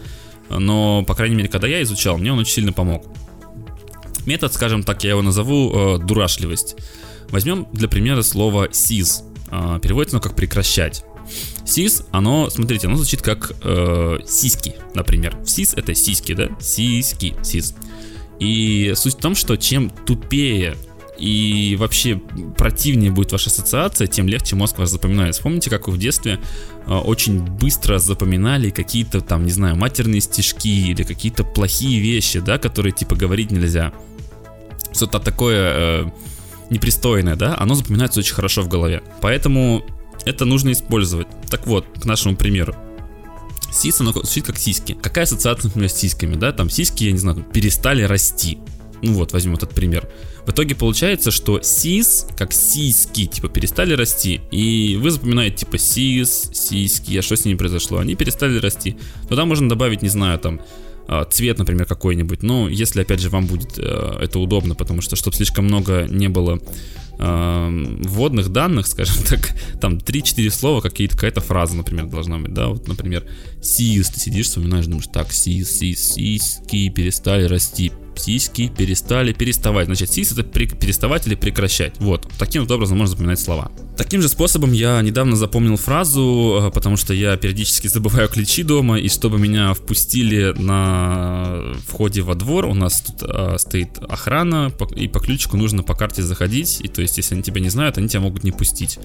Но, 0.48 1.04
по 1.04 1.14
крайней 1.14 1.36
мере, 1.36 1.48
когда 1.48 1.68
я 1.68 1.82
изучал, 1.82 2.18
мне 2.18 2.32
он 2.32 2.40
очень 2.40 2.54
сильно 2.54 2.72
помог. 2.72 3.04
Метод, 4.26 4.52
скажем 4.52 4.82
так, 4.82 5.04
я 5.04 5.10
его 5.10 5.22
назову 5.22 5.72
э, 5.72 5.98
дурашливость. 5.98 6.76
Возьмем 7.28 7.68
для 7.72 7.88
примера 7.88 8.22
слово 8.22 8.68
seize. 8.68 9.29
А, 9.50 9.78
переводится 9.78 10.16
оно 10.16 10.22
как 10.22 10.34
прекращать. 10.34 11.04
Сис, 11.64 12.04
оно, 12.10 12.50
смотрите, 12.50 12.86
оно 12.86 12.96
звучит 12.96 13.22
как 13.22 13.52
э, 13.62 14.18
сиськи, 14.26 14.74
например. 14.94 15.36
Сис 15.44 15.74
это 15.74 15.94
сиськи, 15.94 16.34
да? 16.34 16.48
Сиськи, 16.60 17.36
сис. 17.42 17.74
И 18.40 18.92
суть 18.96 19.14
в 19.14 19.20
том, 19.20 19.34
что 19.34 19.56
чем 19.56 19.90
тупее 19.90 20.76
и 21.18 21.76
вообще 21.78 22.16
противнее 22.56 23.10
будет 23.10 23.30
ваша 23.32 23.50
ассоциация, 23.50 24.06
тем 24.06 24.26
легче 24.26 24.56
мозг 24.56 24.78
вас 24.78 24.90
запоминает. 24.90 25.34
Вспомните, 25.34 25.68
как 25.68 25.86
вы 25.86 25.94
в 25.94 25.98
детстве 25.98 26.40
э, 26.86 26.92
очень 26.92 27.42
быстро 27.42 27.98
запоминали 27.98 28.70
какие-то 28.70 29.20
там, 29.20 29.44
не 29.44 29.52
знаю, 29.52 29.76
матерные 29.76 30.22
стишки 30.22 30.90
или 30.90 31.02
какие-то 31.02 31.44
плохие 31.44 32.00
вещи, 32.00 32.40
да, 32.40 32.58
которые 32.58 32.92
типа 32.92 33.14
говорить 33.14 33.50
нельзя. 33.50 33.92
Что-то 34.92 35.20
такое... 35.20 35.72
Э, 35.74 36.10
непристойное, 36.70 37.36
да, 37.36 37.56
оно 37.58 37.74
запоминается 37.74 38.20
очень 38.20 38.34
хорошо 38.34 38.62
в 38.62 38.68
голове. 38.68 39.02
Поэтому 39.20 39.84
это 40.24 40.44
нужно 40.44 40.72
использовать. 40.72 41.26
Так 41.50 41.66
вот, 41.66 41.86
к 42.00 42.04
нашему 42.04 42.36
примеру. 42.36 42.74
Сис, 43.72 44.00
оно 44.00 44.12
звучит 44.12 44.46
как 44.46 44.58
сиськи. 44.58 44.96
Какая 45.00 45.24
ассоциация, 45.24 45.68
например, 45.68 45.90
с 45.90 45.94
сиськами, 45.94 46.34
да? 46.34 46.52
Там 46.52 46.70
сиськи, 46.70 47.04
я 47.04 47.12
не 47.12 47.18
знаю, 47.18 47.44
перестали 47.52 48.02
расти. 48.02 48.58
Ну 49.02 49.14
вот, 49.14 49.32
возьмем 49.32 49.54
этот 49.54 49.70
пример. 49.70 50.08
В 50.44 50.50
итоге 50.50 50.74
получается, 50.74 51.30
что 51.30 51.60
сис, 51.62 52.26
как 52.36 52.52
сиськи, 52.52 53.26
типа, 53.26 53.48
перестали 53.48 53.94
расти. 53.94 54.40
И 54.50 54.98
вы 55.00 55.10
запоминаете, 55.10 55.58
типа, 55.58 55.78
сис, 55.78 56.50
сиськи, 56.52 57.16
а 57.16 57.22
что 57.22 57.36
с 57.36 57.44
ними 57.44 57.56
произошло? 57.56 57.98
Они 57.98 58.14
перестали 58.14 58.58
расти. 58.58 58.96
Туда 59.28 59.44
можно 59.44 59.68
добавить, 59.68 60.02
не 60.02 60.08
знаю, 60.08 60.38
там, 60.38 60.60
цвет, 61.30 61.58
например, 61.58 61.86
какой-нибудь. 61.86 62.42
Но 62.42 62.68
если, 62.68 63.02
опять 63.02 63.20
же, 63.20 63.30
вам 63.30 63.46
будет 63.46 63.78
э, 63.78 64.18
это 64.22 64.38
удобно, 64.38 64.74
потому 64.74 65.00
что, 65.00 65.16
чтобы 65.16 65.36
слишком 65.36 65.64
много 65.64 66.06
не 66.08 66.28
было 66.28 66.60
э, 67.20 67.98
вводных 68.04 68.48
данных, 68.48 68.86
скажем 68.86 69.22
так, 69.28 69.54
там 69.80 69.98
3-4 69.98 70.50
слова, 70.50 70.80
какие-то, 70.80 71.14
какая-то 71.14 71.40
фраза, 71.40 71.76
например, 71.76 72.06
должна 72.06 72.38
быть, 72.38 72.52
да, 72.52 72.68
вот, 72.68 72.88
например, 72.88 73.24
сис, 73.62 74.08
ты 74.08 74.20
сидишь, 74.20 74.46
вспоминаешь, 74.46 74.86
думаешь, 74.86 75.08
так, 75.12 75.32
сис, 75.32 75.78
сис, 75.78 76.14
сиськи 76.14 76.88
перестали 76.88 77.44
расти, 77.44 77.92
сиськи 78.16 78.68
перестали 78.68 79.32
переставать. 79.32 79.86
Значит, 79.86 80.10
сис 80.10 80.32
это 80.32 80.44
при, 80.44 80.66
переставать 80.66 81.26
или 81.26 81.34
прекращать. 81.34 81.94
Вот, 81.98 82.28
таким 82.38 82.62
вот 82.62 82.70
образом 82.70 82.98
можно 82.98 83.12
запоминать 83.12 83.40
слова. 83.40 83.70
Таким 83.96 84.22
же 84.22 84.28
способом 84.28 84.72
я 84.72 85.02
недавно 85.02 85.36
запомнил 85.36 85.76
фразу, 85.76 86.68
э, 86.68 86.70
потому 86.70 86.96
что 86.96 87.12
я 87.12 87.36
периодически 87.36 87.86
забываю 87.86 88.28
ключи 88.28 88.62
дома, 88.62 88.98
и 88.98 89.08
чтобы 89.10 89.38
меня 89.38 89.74
впустили 89.74 90.54
на 90.58 91.74
входе 91.86 92.22
во 92.22 92.34
двор, 92.34 92.64
у 92.64 92.74
нас 92.74 93.02
тут 93.02 93.16
а, 93.22 93.58
стоит 93.58 93.98
охрана, 93.98 94.72
и 94.96 95.06
по 95.06 95.20
ключику 95.20 95.56
нужно 95.56 95.82
по 95.82 95.94
карте 95.94 96.22
заходить, 96.22 96.80
и 96.80 96.88
то 96.88 97.02
есть, 97.02 97.09
если 97.18 97.34
они 97.34 97.42
тебя 97.42 97.60
не 97.60 97.68
знают, 97.68 97.98
они 97.98 98.08
тебя 98.08 98.20
могут 98.20 98.44
не 98.44 98.52
пустить. 98.52 98.98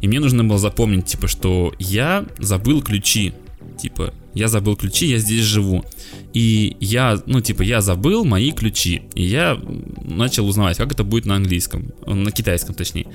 И 0.00 0.08
мне 0.08 0.20
нужно 0.20 0.44
было 0.44 0.58
запомнить, 0.58 1.06
типа, 1.06 1.28
что 1.28 1.74
я 1.78 2.24
забыл 2.38 2.82
ключи, 2.82 3.34
типа, 3.78 4.12
я 4.34 4.48
забыл 4.48 4.76
ключи, 4.76 5.06
я 5.06 5.18
здесь 5.18 5.44
живу. 5.44 5.84
И 6.32 6.76
я, 6.80 7.20
ну, 7.26 7.40
типа, 7.40 7.62
я 7.62 7.80
забыл 7.80 8.24
мои 8.24 8.52
ключи. 8.52 9.02
И 9.14 9.24
я 9.24 9.58
начал 10.02 10.48
узнавать, 10.48 10.78
как 10.78 10.92
это 10.92 11.04
будет 11.04 11.26
на 11.26 11.36
английском, 11.36 11.92
на 12.06 12.30
китайском 12.30 12.74
точнее. 12.74 13.06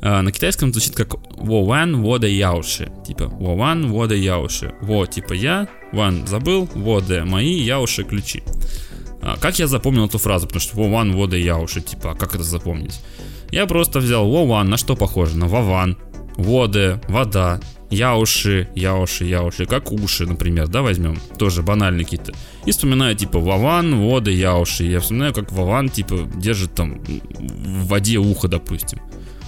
А, 0.00 0.22
на 0.22 0.32
китайском 0.32 0.72
звучит 0.72 0.94
как 0.94 1.14
во 1.36 1.64
ван 1.64 2.02
вода 2.02 2.26
яуши. 2.26 2.90
Типа, 3.06 3.26
во 3.26 3.54
ван 3.54 3.92
вода 3.92 4.14
яуши. 4.14 4.74
Во, 4.80 5.06
типа, 5.06 5.32
я, 5.34 5.68
ван 5.92 6.26
забыл, 6.26 6.68
вода 6.74 7.24
мои, 7.24 7.60
яуши 7.60 8.02
ключи. 8.04 8.42
А, 9.22 9.36
как 9.36 9.58
я 9.58 9.66
запомнил 9.66 10.06
эту 10.06 10.18
фразу? 10.18 10.46
Потому 10.46 10.60
что 10.60 10.76
во 10.76 10.88
ван 10.88 11.12
вода 11.12 11.36
яуши, 11.36 11.80
типа, 11.80 12.12
а 12.12 12.14
как 12.14 12.34
это 12.34 12.44
запомнить? 12.44 13.00
Я 13.50 13.66
просто 13.66 14.00
взял 14.00 14.28
во 14.28 14.44
ван, 14.44 14.68
на 14.68 14.76
что 14.76 14.96
похоже? 14.96 15.36
На 15.36 15.46
вован. 15.46 15.96
Вода, 16.36 17.00
вода, 17.08 17.60
Яуши, 17.94 18.68
яуши, 18.74 19.24
яуши, 19.24 19.66
как 19.66 19.92
уши, 19.92 20.26
например, 20.26 20.66
да, 20.66 20.82
возьмем, 20.82 21.16
тоже 21.38 21.62
банальные 21.62 22.04
какие-то. 22.04 22.32
И 22.66 22.72
вспоминаю, 22.72 23.14
типа, 23.14 23.38
Вован, 23.38 24.00
воды, 24.00 24.32
яуши. 24.32 24.84
Я 24.84 24.98
вспоминаю, 24.98 25.32
как 25.32 25.52
Вован, 25.52 25.88
типа, 25.88 26.28
держит 26.36 26.74
там 26.74 27.00
в 27.04 27.86
воде 27.86 28.18
ухо, 28.18 28.48
допустим. 28.48 29.00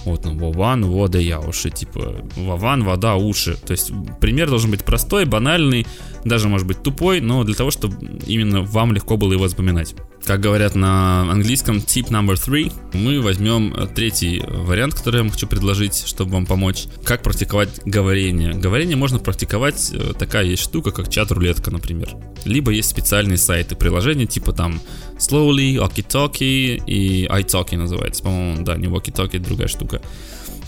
Вот, 0.05 0.23
ну, 0.23 0.37
Вован, 0.37 0.85
вода, 0.85 1.19
яуши, 1.19 1.71
типа, 1.71 2.15
Вован, 2.37 2.85
вода, 2.85 3.15
уши. 3.15 3.57
То 3.57 3.71
есть 3.71 3.91
пример 4.21 4.49
должен 4.49 4.71
быть 4.71 4.85
простой, 4.85 5.25
банальный, 5.25 5.85
даже 6.23 6.47
может 6.47 6.67
быть 6.67 6.81
тупой, 6.81 7.19
но 7.19 7.43
для 7.43 7.55
того, 7.55 7.71
чтобы 7.71 7.97
именно 8.27 8.61
вам 8.61 8.93
легко 8.93 9.17
было 9.17 9.33
его 9.33 9.47
запоминать. 9.49 9.95
Как 10.27 10.41
говорят 10.41 10.75
на 10.75 11.21
английском, 11.31 11.77
tip 11.77 12.09
number 12.09 12.33
three, 12.33 12.69
мы 12.91 13.21
возьмем 13.21 13.73
э, 13.73 13.87
третий 13.87 14.43
вариант, 14.45 14.93
который 14.93 15.15
я 15.15 15.21
вам 15.21 15.31
хочу 15.31 15.47
предложить, 15.47 16.05
чтобы 16.05 16.31
вам 16.31 16.45
помочь. 16.45 16.87
Как 17.05 17.23
практиковать 17.23 17.69
говорение. 17.85 18.53
Говорение 18.53 18.97
можно 18.97 19.19
практиковать, 19.19 19.89
э, 19.93 20.11
такая 20.19 20.43
есть 20.43 20.61
штука, 20.61 20.91
как 20.91 21.09
чат-рулетка, 21.09 21.71
например. 21.71 22.09
Либо 22.43 22.71
есть 22.71 22.89
специальные 22.89 23.37
сайты, 23.37 23.77
приложения 23.77 24.25
типа 24.25 24.51
там 24.51 24.81
Slowly, 25.17 25.77
Walkie-Talkie 25.77 26.83
и 26.85 27.25
iTalki 27.27 27.77
называется. 27.77 28.21
По-моему, 28.21 28.65
да, 28.65 28.75
не 28.75 28.87
Walkie-Talkie, 28.87 29.39
другая 29.39 29.69
штука. 29.69 30.01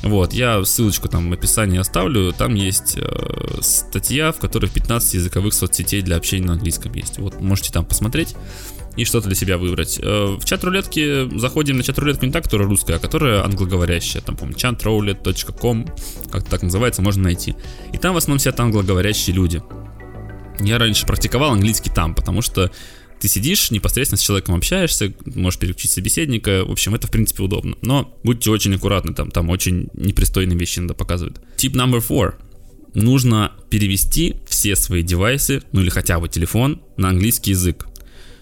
Вот, 0.04 0.32
я 0.32 0.64
ссылочку 0.64 1.10
там 1.10 1.30
в 1.30 1.34
описании 1.34 1.80
оставлю. 1.80 2.32
Там 2.32 2.56
есть 2.56 2.96
э, 2.96 3.60
статья, 3.60 4.32
в 4.32 4.40
которой 4.40 4.70
15 4.70 5.16
языковых 5.16 5.54
соцсетей 5.54 6.02
для 6.02 6.16
общения 6.16 6.46
на 6.48 6.54
английском 6.54 6.94
есть. 6.94 7.18
Вот, 7.18 7.42
можете 7.42 7.74
там 7.74 7.84
посмотреть 7.84 8.38
и 9.00 9.06
что-то 9.06 9.28
для 9.28 9.36
себя 9.36 9.58
выбрать. 9.58 9.98
Э, 10.02 10.36
в 10.38 10.44
чат 10.44 10.62
рулетке 10.64 11.30
заходим 11.40 11.78
на 11.78 11.84
чат 11.84 11.98
рулетку 11.98 12.26
не 12.26 12.34
так, 12.34 12.44
которая 12.44 12.68
русская, 12.68 12.98
а 12.98 13.00
которая 13.00 13.46
англоговорящая. 13.46 14.22
Там, 14.22 14.36
помню, 14.36 14.56
chatroulette.com, 14.56 15.88
как 16.30 16.44
так 16.44 16.64
называется, 16.64 17.02
можно 17.02 17.24
найти. 17.24 17.56
И 17.94 17.98
там 17.98 18.14
в 18.14 18.18
основном 18.18 18.40
сидят 18.40 18.60
англоговорящие 18.60 19.34
люди. 19.38 19.64
Я 20.60 20.78
раньше 20.78 21.06
практиковал 21.06 21.54
английский 21.54 21.90
там, 21.90 22.14
потому 22.14 22.42
что 22.42 22.70
ты 23.22 23.30
сидишь, 23.30 23.72
непосредственно 23.72 24.18
с 24.18 24.22
человеком 24.22 24.56
общаешься, 24.56 25.14
можешь 25.26 25.60
переключить 25.60 25.92
собеседника, 25.92 26.66
в 26.66 26.72
общем, 26.72 26.94
это 26.94 27.08
в 27.08 27.12
принципе 27.12 27.44
удобно. 27.44 27.78
Но 27.82 28.14
будьте 28.24 28.52
очень 28.52 28.76
аккуратны, 28.76 29.14
там, 29.14 29.32
там 29.32 29.50
очень 29.50 29.88
непристойные 29.94 30.60
вещи 30.60 30.80
надо 30.80 30.94
показывают. 30.94 31.40
Тип 31.56 31.74
номер 31.74 32.02
4. 32.02 32.34
Нужно 32.96 33.54
перевести 33.70 34.36
все 34.46 34.76
свои 34.76 35.04
девайсы, 35.04 35.62
ну 35.72 35.80
или 35.80 35.90
хотя 35.90 36.20
бы 36.20 36.28
телефон, 36.28 36.82
на 36.98 37.10
английский 37.10 37.52
язык. 37.52 37.86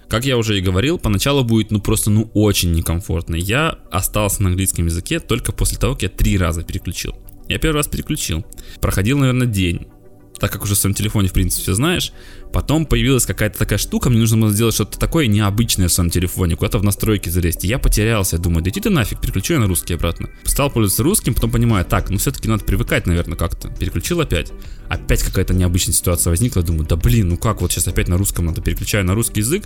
Как 0.09 0.25
я 0.25 0.37
уже 0.37 0.57
и 0.57 0.61
говорил, 0.61 0.97
поначалу 0.97 1.43
будет 1.43 1.71
ну 1.71 1.81
просто 1.81 2.09
ну 2.09 2.29
очень 2.33 2.71
некомфортно. 2.71 3.35
Я 3.35 3.77
остался 3.91 4.41
на 4.43 4.49
английском 4.49 4.85
языке 4.85 5.19
только 5.19 5.51
после 5.51 5.77
того, 5.77 5.93
как 5.93 6.03
я 6.03 6.09
три 6.09 6.37
раза 6.37 6.63
переключил. 6.63 7.15
Я 7.49 7.59
первый 7.59 7.77
раз 7.77 7.87
переключил. 7.87 8.45
Проходил, 8.81 9.17
наверное, 9.17 9.47
день 9.47 9.87
так 10.39 10.51
как 10.51 10.63
уже 10.63 10.75
в 10.75 10.77
своем 10.77 10.93
телефоне, 10.93 11.29
в 11.29 11.33
принципе, 11.33 11.63
все 11.63 11.73
знаешь. 11.73 12.11
Потом 12.53 12.85
появилась 12.85 13.25
какая-то 13.25 13.57
такая 13.57 13.77
штука, 13.77 14.09
мне 14.09 14.19
нужно 14.19 14.37
было 14.37 14.51
сделать 14.51 14.73
что-то 14.75 14.97
такое 14.97 15.27
необычное 15.27 15.87
в 15.87 15.91
своем 15.91 16.09
телефоне, 16.09 16.55
куда-то 16.55 16.79
в 16.79 16.83
настройки 16.83 17.29
залезть. 17.29 17.65
И 17.65 17.67
я 17.67 17.79
потерялся, 17.79 18.37
думаю, 18.37 18.63
да 18.63 18.69
иди 18.69 18.79
ты 18.79 18.89
нафиг, 18.89 19.19
переключу 19.19 19.53
я 19.53 19.59
на 19.59 19.67
русский 19.67 19.93
обратно. 19.93 20.29
Стал 20.43 20.69
пользоваться 20.69 21.03
русским, 21.03 21.33
потом 21.33 21.51
понимаю, 21.51 21.85
так, 21.85 22.09
ну 22.09 22.17
все-таки 22.17 22.47
надо 22.47 22.63
привыкать, 22.63 23.05
наверное, 23.05 23.37
как-то. 23.37 23.69
Переключил 23.69 24.21
опять. 24.21 24.51
Опять 24.89 25.23
какая-то 25.23 25.53
необычная 25.53 25.93
ситуация 25.93 26.31
возникла, 26.31 26.63
думаю, 26.63 26.87
да 26.87 26.95
блин, 26.95 27.29
ну 27.29 27.37
как, 27.37 27.61
вот 27.61 27.71
сейчас 27.71 27.87
опять 27.87 28.07
на 28.07 28.17
русском 28.17 28.45
надо, 28.45 28.61
переключаю 28.61 29.05
на 29.05 29.15
русский 29.15 29.41
язык 29.41 29.63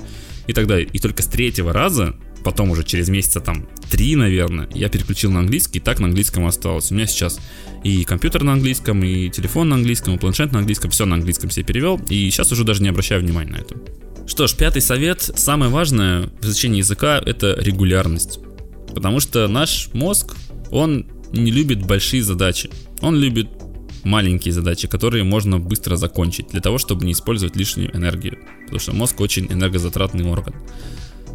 и 0.48 0.54
так 0.54 0.68
далее. 0.68 0.90
И 0.92 1.00
только 1.00 1.22
с 1.22 1.28
третьего 1.28 1.74
раза 1.74 2.16
потом 2.44 2.72
уже 2.72 2.84
через 2.84 3.10
месяца 3.10 3.40
там 3.40 3.68
три, 3.90 4.16
наверное, 4.16 4.68
я 4.74 4.90
переключил 4.90 5.32
на 5.32 5.40
английский, 5.40 5.80
и 5.80 5.82
так 5.82 6.00
на 6.00 6.08
английском 6.08 6.46
осталось. 6.46 6.92
У 6.92 6.96
меня 6.96 7.08
сейчас 7.08 7.40
и 7.84 8.04
компьютер 8.04 8.44
на 8.44 8.54
английском, 8.54 9.04
и 9.04 9.30
телефон 9.30 9.70
на 9.70 9.76
английском, 9.76 10.16
и 10.16 10.18
планшет 10.18 10.52
на 10.52 10.60
английском, 10.60 10.92
все 10.92 11.06
на 11.06 11.16
английском 11.16 11.50
себе 11.50 11.66
перевел, 11.66 12.00
и 12.10 12.30
сейчас 12.30 12.52
уже 12.52 12.64
даже 12.64 12.84
не 12.84 12.90
обращаю 12.90 13.22
внимания 13.22 13.52
на 13.52 13.58
это. 13.58 13.76
Что 14.28 14.48
ж, 14.48 14.56
пятый 14.56 14.82
совет, 14.82 15.22
самое 15.22 15.72
важное 15.72 16.30
в 16.42 16.46
изучении 16.46 16.78
языка 16.78 17.22
это 17.26 17.56
регулярность. 17.60 18.40
Потому 18.94 19.20
что 19.20 19.48
наш 19.48 19.90
мозг, 19.94 20.36
он 20.70 21.08
не 21.34 21.52
любит 21.52 21.86
большие 21.86 22.24
задачи. 22.24 22.70
Он 23.02 23.18
любит 23.18 23.50
маленькие 24.04 24.54
задачи, 24.54 24.88
которые 24.88 25.24
можно 25.24 25.60
быстро 25.60 25.96
закончить, 25.96 26.50
для 26.50 26.62
того, 26.62 26.78
чтобы 26.78 27.06
не 27.06 27.14
использовать 27.14 27.56
лишнюю 27.56 27.96
энергию. 27.96 28.40
Потому 28.64 28.80
что 28.80 28.94
мозг 28.94 29.20
очень 29.22 29.52
энергозатратный 29.52 30.26
орган. 30.26 30.56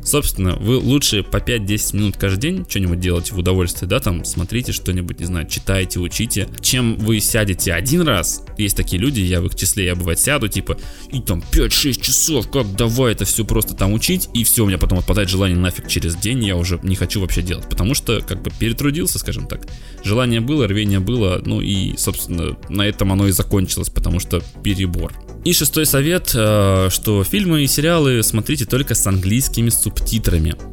Собственно, 0.07 0.55
вы 0.55 0.77
лучше 0.77 1.25
по 1.25 1.39
5-10 1.39 1.97
минут 1.97 2.17
каждый 2.17 2.41
день 2.41 2.67
что-нибудь 2.69 3.01
делаете 3.01 3.35
в 3.35 3.39
удовольствие, 3.39 3.89
да, 3.89 3.99
там 3.99 4.25
смотрите 4.25 4.71
что-нибудь, 4.71 5.19
не 5.19 5.27
знаю, 5.27 5.49
читаете, 5.49 5.99
учите, 5.99 6.49
чем 6.61 6.97
вы 6.97 7.19
сядете 7.19 7.73
один 7.73 8.03
раз. 8.03 8.45
Есть 8.57 8.77
такие 8.77 9.03
люди, 9.03 9.19
я 9.19 9.41
в 9.41 9.47
их 9.47 9.57
числе, 9.57 9.87
я 9.87 9.97
бывает 9.97 10.21
сяду, 10.21 10.47
типа, 10.47 10.79
и 11.11 11.21
там 11.21 11.43
5-6 11.51 12.01
часов, 12.01 12.49
как 12.49 12.77
давай 12.77 13.13
это 13.13 13.25
все 13.25 13.45
просто 13.45 13.75
там 13.75 13.95
учить, 13.95 14.29
и 14.33 14.45
все, 14.45 14.63
у 14.63 14.69
меня 14.69 14.79
потом 14.79 15.01
отпадает 15.01 15.29
желание 15.29 15.59
нафиг 15.59 15.89
через 15.89 16.15
день, 16.15 16.45
я 16.45 16.57
уже 16.57 16.79
не 16.85 16.95
хочу 16.95 17.21
вообще 17.21 17.43
делать, 17.43 17.69
потому 17.69 17.95
что 17.95 18.21
как 18.21 18.43
бы 18.43 18.53
перетрудился, 18.57 19.19
скажем 19.19 19.49
так. 19.49 19.67
Желание 20.05 20.41
было, 20.41 20.69
рвение 20.69 21.01
было, 21.01 21.43
ну 21.45 21.61
и, 21.61 21.97
собственно, 21.97 22.57
на 22.69 22.83
этом 22.83 23.11
оно 23.11 23.27
и 23.27 23.33
закончилось, 23.33 23.89
потому 23.89 24.21
что 24.21 24.41
перебор. 24.63 25.13
И 25.45 25.53
шестой 25.53 25.87
совет, 25.87 26.33
э, 26.35 26.89
что 26.91 27.25
фильмы 27.25 27.65
и 27.65 27.67
сериалы 27.67 28.23
смотрите 28.23 28.67
только 28.67 28.95
с 28.95 29.07
английскими 29.07 29.69
субтитрами. 29.69 29.96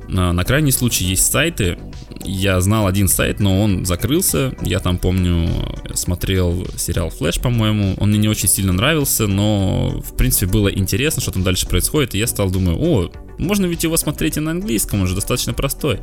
Э, 0.10 0.32
на 0.32 0.44
крайний 0.44 0.72
случай 0.72 1.06
есть 1.06 1.32
сайты. 1.32 1.78
Я 2.24 2.62
знал 2.62 2.88
один 2.88 3.08
сайт, 3.08 3.40
но 3.40 3.62
он 3.62 3.86
закрылся. 3.86 4.56
Я 4.62 4.80
там, 4.80 4.98
помню, 4.98 5.50
смотрел 5.94 6.66
сериал 6.78 7.10
Флэш, 7.10 7.40
по-моему. 7.40 7.96
Он 8.00 8.10
мне 8.10 8.20
не 8.20 8.30
очень 8.30 8.48
сильно 8.48 8.74
нравился, 8.74 9.28
но, 9.28 10.02
в 10.06 10.16
принципе, 10.16 10.46
было 10.46 10.70
интересно, 10.70 11.22
что 11.22 11.32
там 11.32 11.44
дальше 11.44 11.68
происходит. 11.68 12.16
И 12.16 12.20
я 12.20 12.28
стал 12.28 12.50
думаю, 12.50 12.78
о, 12.80 13.12
можно 13.38 13.66
ведь 13.66 13.84
его 13.84 13.98
смотреть 13.98 14.38
и 14.38 14.40
на 14.40 14.52
английском, 14.52 15.02
он 15.02 15.08
же 15.08 15.16
достаточно 15.16 15.54
простой. 15.54 16.00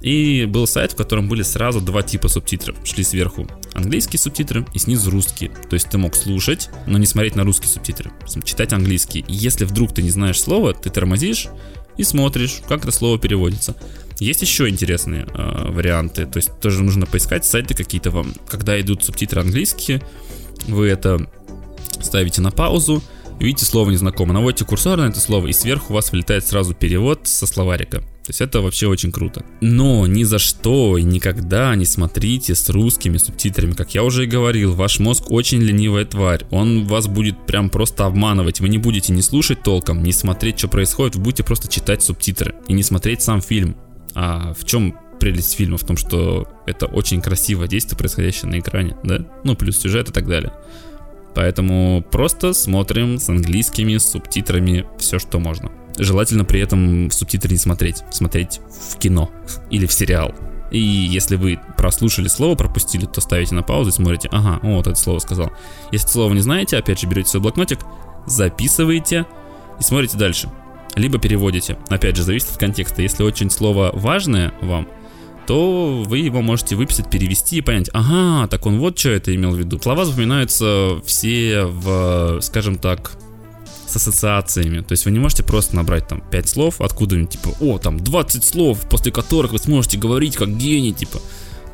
И 0.00 0.46
был 0.46 0.66
сайт, 0.66 0.92
в 0.92 0.96
котором 0.96 1.28
были 1.28 1.42
сразу 1.42 1.80
два 1.80 2.02
типа 2.02 2.28
субтитров. 2.28 2.76
Шли 2.84 3.04
сверху 3.04 3.46
английские 3.74 4.18
субтитры 4.18 4.66
и 4.72 4.78
снизу 4.78 5.10
русские. 5.10 5.50
То 5.68 5.74
есть 5.74 5.88
ты 5.90 5.98
мог 5.98 6.14
слушать, 6.14 6.70
но 6.86 6.98
не 6.98 7.06
смотреть 7.06 7.36
на 7.36 7.44
русские 7.44 7.68
субтитры, 7.68 8.10
читать 8.44 8.72
английский. 8.72 9.20
И 9.28 9.34
если 9.34 9.64
вдруг 9.64 9.94
ты 9.94 10.02
не 10.02 10.10
знаешь 10.10 10.40
слова, 10.40 10.72
ты 10.72 10.90
тормозишь 10.90 11.48
и 12.00 12.04
смотришь, 12.04 12.62
как 12.66 12.82
это 12.82 12.92
слово 12.92 13.18
переводится. 13.18 13.76
Есть 14.18 14.40
еще 14.40 14.68
интересные 14.68 15.26
э, 15.26 15.70
варианты, 15.70 16.24
то 16.24 16.38
есть 16.38 16.50
тоже 16.58 16.82
нужно 16.82 17.04
поискать 17.04 17.44
сайты 17.44 17.74
какие-то 17.74 18.10
вам. 18.10 18.34
Когда 18.48 18.80
идут 18.80 19.04
субтитры 19.04 19.42
английские, 19.42 20.02
вы 20.66 20.88
это 20.88 21.30
ставите 22.00 22.40
на 22.40 22.50
паузу, 22.50 23.02
видите 23.38 23.66
слово 23.66 23.90
незнакомое, 23.90 24.34
наводите 24.34 24.64
курсор 24.64 24.98
на 24.98 25.08
это 25.08 25.20
слово, 25.20 25.48
и 25.48 25.52
сверху 25.52 25.92
у 25.92 25.94
вас 25.94 26.10
вылетает 26.10 26.46
сразу 26.46 26.74
перевод 26.74 27.20
со 27.24 27.46
словарика. 27.46 28.02
То 28.30 28.32
есть 28.32 28.42
это 28.42 28.60
вообще 28.60 28.86
очень 28.86 29.10
круто. 29.10 29.44
Но 29.60 30.06
ни 30.06 30.22
за 30.22 30.38
что 30.38 30.96
и 30.96 31.02
никогда 31.02 31.74
не 31.74 31.84
смотрите 31.84 32.54
с 32.54 32.70
русскими 32.70 33.16
субтитрами. 33.16 33.72
Как 33.72 33.92
я 33.92 34.04
уже 34.04 34.22
и 34.22 34.28
говорил, 34.28 34.72
ваш 34.76 35.00
мозг 35.00 35.32
очень 35.32 35.60
ленивая 35.60 36.04
тварь. 36.04 36.44
Он 36.52 36.86
вас 36.86 37.08
будет 37.08 37.44
прям 37.44 37.70
просто 37.70 38.06
обманывать. 38.06 38.60
Вы 38.60 38.68
не 38.68 38.78
будете 38.78 39.12
не 39.12 39.20
слушать 39.20 39.64
толком, 39.64 40.04
не 40.04 40.12
смотреть, 40.12 40.60
что 40.60 40.68
происходит. 40.68 41.16
Вы 41.16 41.22
будете 41.22 41.42
просто 41.42 41.66
читать 41.66 42.04
субтитры 42.04 42.54
и 42.68 42.72
не 42.72 42.84
смотреть 42.84 43.20
сам 43.20 43.42
фильм. 43.42 43.74
А 44.14 44.54
в 44.54 44.64
чем 44.64 44.96
прелесть 45.18 45.56
фильма 45.56 45.76
в 45.76 45.84
том, 45.84 45.96
что 45.96 46.46
это 46.66 46.86
очень 46.86 47.20
красивое 47.20 47.66
действие, 47.66 47.98
происходящее 47.98 48.48
на 48.48 48.60
экране, 48.60 48.96
да? 49.02 49.26
Ну, 49.42 49.56
плюс 49.56 49.76
сюжет 49.76 50.08
и 50.08 50.12
так 50.12 50.28
далее. 50.28 50.52
Поэтому 51.34 52.06
просто 52.12 52.52
смотрим 52.52 53.18
с 53.18 53.28
английскими 53.28 53.96
субтитрами 53.96 54.86
все, 55.00 55.18
что 55.18 55.40
можно. 55.40 55.72
Желательно 56.00 56.46
при 56.46 56.60
этом 56.60 57.10
субтитры 57.10 57.52
не 57.52 57.58
смотреть, 57.58 58.02
смотреть 58.10 58.60
в 58.90 58.96
кино 58.96 59.30
или 59.68 59.84
в 59.84 59.92
сериал. 59.92 60.34
И 60.70 60.80
если 60.80 61.36
вы 61.36 61.60
прослушали 61.76 62.28
слово, 62.28 62.54
пропустили, 62.54 63.04
то 63.04 63.20
ставите 63.20 63.54
на 63.54 63.62
паузу 63.62 63.90
и 63.90 63.92
смотрите, 63.92 64.28
ага, 64.32 64.60
вот 64.62 64.86
это 64.86 64.96
слово 64.96 65.18
сказал. 65.18 65.52
Если 65.92 66.08
слово 66.08 66.32
не 66.32 66.40
знаете, 66.40 66.78
опять 66.78 67.00
же 67.00 67.06
берете 67.06 67.28
свой 67.28 67.42
блокнотик, 67.42 67.80
записываете 68.26 69.26
и 69.78 69.82
смотрите 69.82 70.16
дальше. 70.16 70.48
Либо 70.96 71.18
переводите. 71.18 71.76
Опять 71.90 72.16
же, 72.16 72.22
зависит 72.22 72.50
от 72.50 72.56
контекста. 72.56 73.02
Если 73.02 73.22
очень 73.22 73.50
слово 73.50 73.90
важное 73.92 74.54
вам, 74.62 74.88
то 75.46 76.02
вы 76.06 76.18
его 76.18 76.40
можете 76.40 76.76
выписать, 76.76 77.10
перевести 77.10 77.56
и 77.56 77.60
понять, 77.60 77.90
ага, 77.92 78.46
так 78.48 78.64
он 78.64 78.78
вот 78.78 78.98
что 78.98 79.10
это 79.10 79.34
имел 79.34 79.50
в 79.50 79.58
виду. 79.58 79.78
Слова 79.80 80.06
запоминаются 80.06 81.00
все 81.04 81.64
в, 81.64 82.38
скажем 82.40 82.78
так, 82.78 83.18
с 83.90 83.96
ассоциациями. 83.96 84.80
То 84.80 84.92
есть 84.92 85.04
вы 85.04 85.10
не 85.10 85.18
можете 85.18 85.42
просто 85.42 85.76
набрать 85.76 86.08
там 86.08 86.22
5 86.30 86.48
слов 86.48 86.80
откуда-нибудь, 86.80 87.30
типа, 87.30 87.50
о, 87.60 87.78
там 87.78 87.98
20 87.98 88.44
слов, 88.44 88.80
после 88.88 89.12
которых 89.12 89.52
вы 89.52 89.58
сможете 89.58 89.98
говорить 89.98 90.36
как 90.36 90.56
гений, 90.56 90.92
типа. 90.92 91.20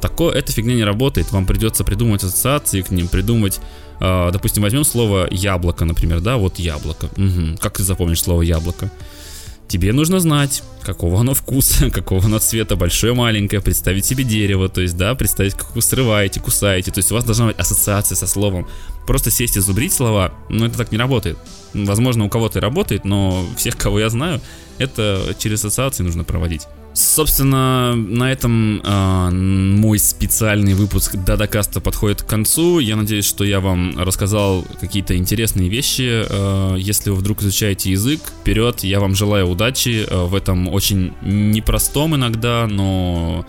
Такое, 0.01 0.35
эта 0.35 0.53
фигня 0.53 0.75
не 0.75 0.85
работает. 0.85 1.33
Вам 1.33 1.47
придется 1.47 1.85
придумать 1.85 2.23
ассоциации 2.23 2.83
к 2.83 2.91
ним, 2.91 3.09
придумать, 3.09 3.61
э, 4.01 4.31
допустим, 4.33 4.63
возьмем 4.63 4.85
слово 4.85 5.27
яблоко, 5.31 5.85
например, 5.85 6.21
да, 6.21 6.37
вот 6.37 6.59
яблоко. 6.59 7.07
Угу. 7.17 7.59
Как 7.61 7.79
ты 7.79 7.83
запомнишь 7.83 8.23
слово 8.23 8.43
яблоко? 8.43 8.91
Тебе 9.69 9.93
нужно 9.93 10.21
знать, 10.21 10.63
какого 10.83 11.21
оно 11.21 11.35
вкуса, 11.35 11.91
какого 11.93 12.25
оно 12.25 12.39
цвета, 12.39 12.77
большое, 12.77 13.15
маленькое, 13.15 13.61
представить 13.61 14.05
себе 14.05 14.25
дерево, 14.25 14.69
то 14.69 14.81
есть, 14.81 14.97
да, 14.97 15.15
представить, 15.15 15.55
как 15.55 15.75
вы 15.75 15.83
срываете, 15.83 16.41
кусаете, 16.41 16.93
то 16.93 16.99
есть 16.99 17.11
у 17.11 17.15
вас 17.15 17.25
должна 17.25 17.47
быть 17.47 17.57
ассоциация 17.59 18.17
со 18.17 18.27
словом. 18.27 18.69
Просто 19.07 19.31
сесть 19.31 19.57
и 19.57 19.61
зубрить 19.61 19.93
слова, 19.93 20.33
ну 20.49 20.67
это 20.67 20.79
так 20.79 20.93
не 20.93 20.99
работает. 20.99 21.39
Возможно, 21.75 22.25
у 22.25 22.29
кого-то 22.29 22.59
и 22.59 22.63
работает, 22.63 23.05
но 23.05 23.45
всех, 23.57 23.77
кого 23.79 23.99
я 23.99 24.09
знаю, 24.09 24.41
это 24.79 25.35
через 25.39 25.65
ассоциации 25.65 26.05
нужно 26.05 26.25
проводить. 26.25 26.63
Собственно, 26.97 27.95
на 27.95 28.33
этом 28.33 28.81
э, 28.83 29.31
мой 29.31 29.99
специальный 29.99 30.73
выпуск 30.73 31.15
Дадакаста 31.15 31.83
подходит 31.83 32.23
к 32.23 32.27
концу. 32.27 32.79
Я 32.79 32.97
надеюсь, 32.97 33.27
что 33.27 33.45
я 33.45 33.61
вам 33.61 33.99
рассказал 33.99 34.65
какие-то 34.81 35.15
интересные 35.15 35.69
вещи. 35.69 36.25
Э, 36.27 36.77
если 36.79 37.11
вы 37.11 37.17
вдруг 37.17 37.43
изучаете 37.43 37.91
язык, 37.91 38.21
вперед, 38.41 38.83
я 38.83 38.99
вам 38.99 39.15
желаю 39.15 39.47
удачи 39.47 40.07
э, 40.09 40.25
в 40.25 40.35
этом 40.35 40.69
очень 40.73 41.13
непростом 41.21 42.17
иногда, 42.17 42.67
но 42.67 43.45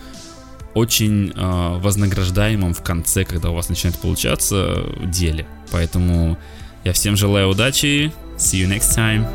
очень 0.74 1.32
э, 1.34 1.78
вознаграждаемом 1.78 2.74
в 2.74 2.82
конце, 2.82 3.24
когда 3.24 3.48
у 3.48 3.54
вас 3.54 3.70
начинает 3.70 3.98
получаться 3.98 4.82
деле. 5.02 5.46
Поэтому 5.70 6.36
я 6.84 6.92
всем 6.92 7.16
желаю 7.16 7.48
удачи. 7.48 8.12
See 8.36 8.62
you 8.62 8.68
next 8.68 8.94
time. 8.94 9.26